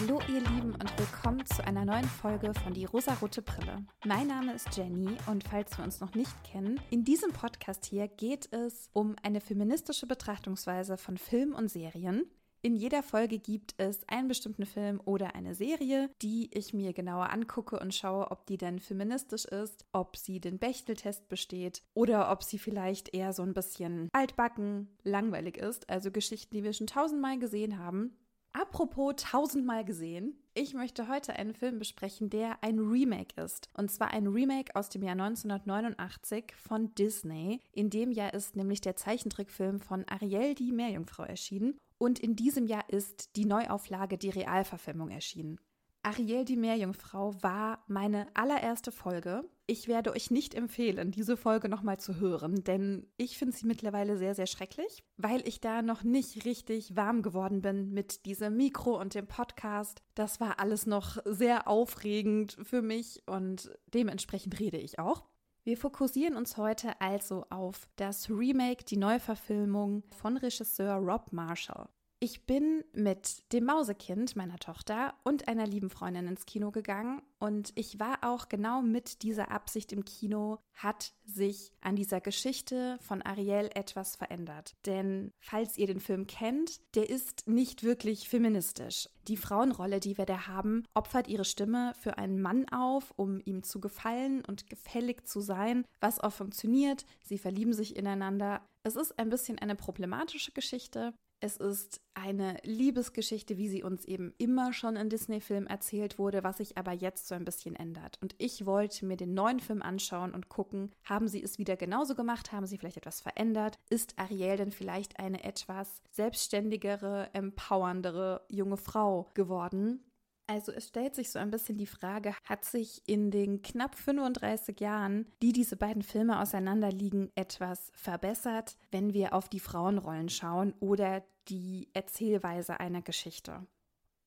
Hallo 0.00 0.20
ihr 0.28 0.40
Lieben 0.40 0.74
und 0.74 0.98
willkommen 0.98 1.44
zu 1.44 1.64
einer 1.66 1.84
neuen 1.84 2.04
Folge 2.04 2.54
von 2.54 2.72
Die 2.72 2.84
rosarote 2.84 3.42
Brille. 3.42 3.84
Mein 4.04 4.28
Name 4.28 4.54
ist 4.54 4.76
Jenny 4.76 5.16
und 5.26 5.42
falls 5.42 5.76
wir 5.76 5.84
uns 5.84 5.98
noch 5.98 6.14
nicht 6.14 6.32
kennen, 6.44 6.80
in 6.90 7.04
diesem 7.04 7.32
Podcast 7.32 7.84
hier 7.84 8.06
geht 8.06 8.52
es 8.52 8.90
um 8.92 9.16
eine 9.24 9.40
feministische 9.40 10.06
Betrachtungsweise 10.06 10.98
von 10.98 11.16
Film 11.16 11.52
und 11.52 11.68
Serien. 11.68 12.30
In 12.62 12.76
jeder 12.76 13.02
Folge 13.02 13.40
gibt 13.40 13.74
es 13.78 14.06
einen 14.08 14.28
bestimmten 14.28 14.66
Film 14.66 15.00
oder 15.04 15.34
eine 15.34 15.56
Serie, 15.56 16.10
die 16.22 16.48
ich 16.52 16.72
mir 16.72 16.92
genauer 16.92 17.30
angucke 17.30 17.80
und 17.80 17.92
schaue, 17.92 18.30
ob 18.30 18.46
die 18.46 18.56
denn 18.56 18.78
feministisch 18.78 19.46
ist, 19.46 19.84
ob 19.92 20.16
sie 20.16 20.38
den 20.38 20.58
Bechteltest 20.58 21.28
besteht 21.28 21.82
oder 21.94 22.30
ob 22.30 22.44
sie 22.44 22.58
vielleicht 22.58 23.14
eher 23.14 23.32
so 23.32 23.42
ein 23.42 23.54
bisschen 23.54 24.08
altbacken, 24.12 24.96
langweilig 25.02 25.56
ist, 25.56 25.90
also 25.90 26.12
Geschichten, 26.12 26.54
die 26.54 26.62
wir 26.62 26.72
schon 26.72 26.86
tausendmal 26.86 27.38
gesehen 27.38 27.80
haben. 27.80 28.16
Apropos 28.60 29.14
tausendmal 29.16 29.84
gesehen, 29.84 30.36
ich 30.52 30.74
möchte 30.74 31.06
heute 31.06 31.34
einen 31.34 31.54
Film 31.54 31.78
besprechen, 31.78 32.28
der 32.28 32.58
ein 32.60 32.80
Remake 32.80 33.40
ist. 33.40 33.68
Und 33.74 33.88
zwar 33.88 34.10
ein 34.10 34.26
Remake 34.26 34.74
aus 34.74 34.88
dem 34.88 35.04
Jahr 35.04 35.12
1989 35.12 36.56
von 36.56 36.92
Disney. 36.96 37.60
In 37.70 37.88
dem 37.88 38.10
Jahr 38.10 38.34
ist 38.34 38.56
nämlich 38.56 38.80
der 38.80 38.96
Zeichentrickfilm 38.96 39.78
von 39.78 40.04
Ariel 40.08 40.56
die 40.56 40.72
Meerjungfrau 40.72 41.22
erschienen. 41.22 41.78
Und 41.98 42.18
in 42.18 42.34
diesem 42.34 42.66
Jahr 42.66 42.82
ist 42.88 43.36
die 43.36 43.44
Neuauflage, 43.44 44.18
die 44.18 44.30
Realverfilmung 44.30 45.10
erschienen. 45.10 45.60
Ariel 46.02 46.44
die 46.44 46.56
Meerjungfrau 46.56 47.40
war 47.40 47.84
meine 47.86 48.26
allererste 48.34 48.90
Folge. 48.90 49.44
Ich 49.70 49.86
werde 49.86 50.12
euch 50.12 50.30
nicht 50.30 50.54
empfehlen, 50.54 51.10
diese 51.10 51.36
Folge 51.36 51.68
nochmal 51.68 52.00
zu 52.00 52.18
hören, 52.18 52.64
denn 52.64 53.06
ich 53.18 53.36
finde 53.36 53.54
sie 53.54 53.66
mittlerweile 53.66 54.16
sehr, 54.16 54.34
sehr 54.34 54.46
schrecklich, 54.46 55.04
weil 55.18 55.46
ich 55.46 55.60
da 55.60 55.82
noch 55.82 56.02
nicht 56.02 56.46
richtig 56.46 56.96
warm 56.96 57.20
geworden 57.20 57.60
bin 57.60 57.92
mit 57.92 58.24
diesem 58.24 58.56
Mikro 58.56 58.98
und 58.98 59.14
dem 59.14 59.26
Podcast. 59.26 60.00
Das 60.14 60.40
war 60.40 60.58
alles 60.58 60.86
noch 60.86 61.18
sehr 61.26 61.68
aufregend 61.68 62.56
für 62.62 62.80
mich 62.80 63.22
und 63.26 63.70
dementsprechend 63.92 64.58
rede 64.58 64.78
ich 64.78 64.98
auch. 64.98 65.26
Wir 65.64 65.76
fokussieren 65.76 66.36
uns 66.36 66.56
heute 66.56 66.98
also 67.02 67.44
auf 67.50 67.90
das 67.96 68.30
Remake, 68.30 68.86
die 68.86 68.96
Neuverfilmung 68.96 70.02
von 70.16 70.38
Regisseur 70.38 70.94
Rob 70.94 71.30
Marshall. 71.30 71.90
Ich 72.20 72.46
bin 72.46 72.82
mit 72.92 73.52
dem 73.52 73.66
Mausekind 73.66 74.34
meiner 74.34 74.58
Tochter 74.58 75.14
und 75.22 75.46
einer 75.46 75.68
lieben 75.68 75.88
Freundin 75.88 76.26
ins 76.26 76.46
Kino 76.46 76.72
gegangen 76.72 77.22
und 77.38 77.70
ich 77.76 78.00
war 78.00 78.18
auch 78.22 78.48
genau 78.48 78.82
mit 78.82 79.22
dieser 79.22 79.52
Absicht 79.52 79.92
im 79.92 80.04
Kino, 80.04 80.58
hat 80.74 81.12
sich 81.24 81.70
an 81.80 81.94
dieser 81.94 82.20
Geschichte 82.20 82.98
von 83.02 83.22
Ariel 83.22 83.70
etwas 83.72 84.16
verändert. 84.16 84.74
Denn 84.84 85.30
falls 85.38 85.78
ihr 85.78 85.86
den 85.86 86.00
Film 86.00 86.26
kennt, 86.26 86.80
der 86.96 87.08
ist 87.08 87.46
nicht 87.46 87.84
wirklich 87.84 88.28
feministisch. 88.28 89.08
Die 89.28 89.36
Frauenrolle, 89.36 90.00
die 90.00 90.18
wir 90.18 90.26
da 90.26 90.48
haben, 90.48 90.82
opfert 90.94 91.28
ihre 91.28 91.44
Stimme 91.44 91.94
für 92.00 92.18
einen 92.18 92.42
Mann 92.42 92.68
auf, 92.70 93.12
um 93.14 93.40
ihm 93.44 93.62
zu 93.62 93.78
gefallen 93.78 94.44
und 94.44 94.68
gefällig 94.68 95.28
zu 95.28 95.40
sein, 95.40 95.84
was 96.00 96.18
auch 96.18 96.32
funktioniert. 96.32 97.04
Sie 97.22 97.38
verlieben 97.38 97.74
sich 97.74 97.94
ineinander. 97.94 98.66
Es 98.82 98.96
ist 98.96 99.20
ein 99.20 99.28
bisschen 99.28 99.60
eine 99.60 99.76
problematische 99.76 100.50
Geschichte, 100.50 101.14
es 101.40 101.56
ist 101.56 102.00
eine 102.14 102.58
Liebesgeschichte, 102.64 103.56
wie 103.56 103.68
sie 103.68 103.82
uns 103.82 104.04
eben 104.04 104.32
immer 104.38 104.72
schon 104.72 104.96
in 104.96 105.08
Disney-Filmen 105.08 105.68
erzählt 105.68 106.18
wurde, 106.18 106.42
was 106.42 106.58
sich 106.58 106.76
aber 106.76 106.92
jetzt 106.92 107.28
so 107.28 107.34
ein 107.34 107.44
bisschen 107.44 107.76
ändert. 107.76 108.18
Und 108.20 108.34
ich 108.38 108.66
wollte 108.66 109.06
mir 109.06 109.16
den 109.16 109.34
neuen 109.34 109.60
Film 109.60 109.82
anschauen 109.82 110.34
und 110.34 110.48
gucken, 110.48 110.90
haben 111.04 111.28
sie 111.28 111.42
es 111.42 111.58
wieder 111.58 111.76
genauso 111.76 112.14
gemacht? 112.14 112.50
Haben 112.52 112.66
sie 112.66 112.78
vielleicht 112.78 112.96
etwas 112.96 113.20
verändert? 113.20 113.78
Ist 113.88 114.18
Ariel 114.18 114.56
denn 114.56 114.72
vielleicht 114.72 115.20
eine 115.20 115.44
etwas 115.44 116.02
selbstständigere, 116.10 117.30
empowerndere 117.32 118.44
junge 118.48 118.76
Frau 118.76 119.30
geworden? 119.34 120.02
Also 120.50 120.72
es 120.72 120.88
stellt 120.88 121.14
sich 121.14 121.30
so 121.30 121.38
ein 121.38 121.50
bisschen 121.50 121.76
die 121.76 121.86
Frage, 121.86 122.34
hat 122.44 122.64
sich 122.64 123.02
in 123.06 123.30
den 123.30 123.60
knapp 123.60 123.94
35 123.94 124.80
Jahren, 124.80 125.26
die 125.42 125.52
diese 125.52 125.76
beiden 125.76 126.02
Filme 126.02 126.40
auseinanderliegen, 126.40 127.30
etwas 127.34 127.92
verbessert, 127.94 128.78
wenn 128.90 129.12
wir 129.12 129.34
auf 129.34 129.50
die 129.50 129.60
Frauenrollen 129.60 130.30
schauen 130.30 130.72
oder 130.80 131.22
die 131.48 131.90
Erzählweise 131.92 132.80
einer 132.80 133.02
Geschichte? 133.02 133.66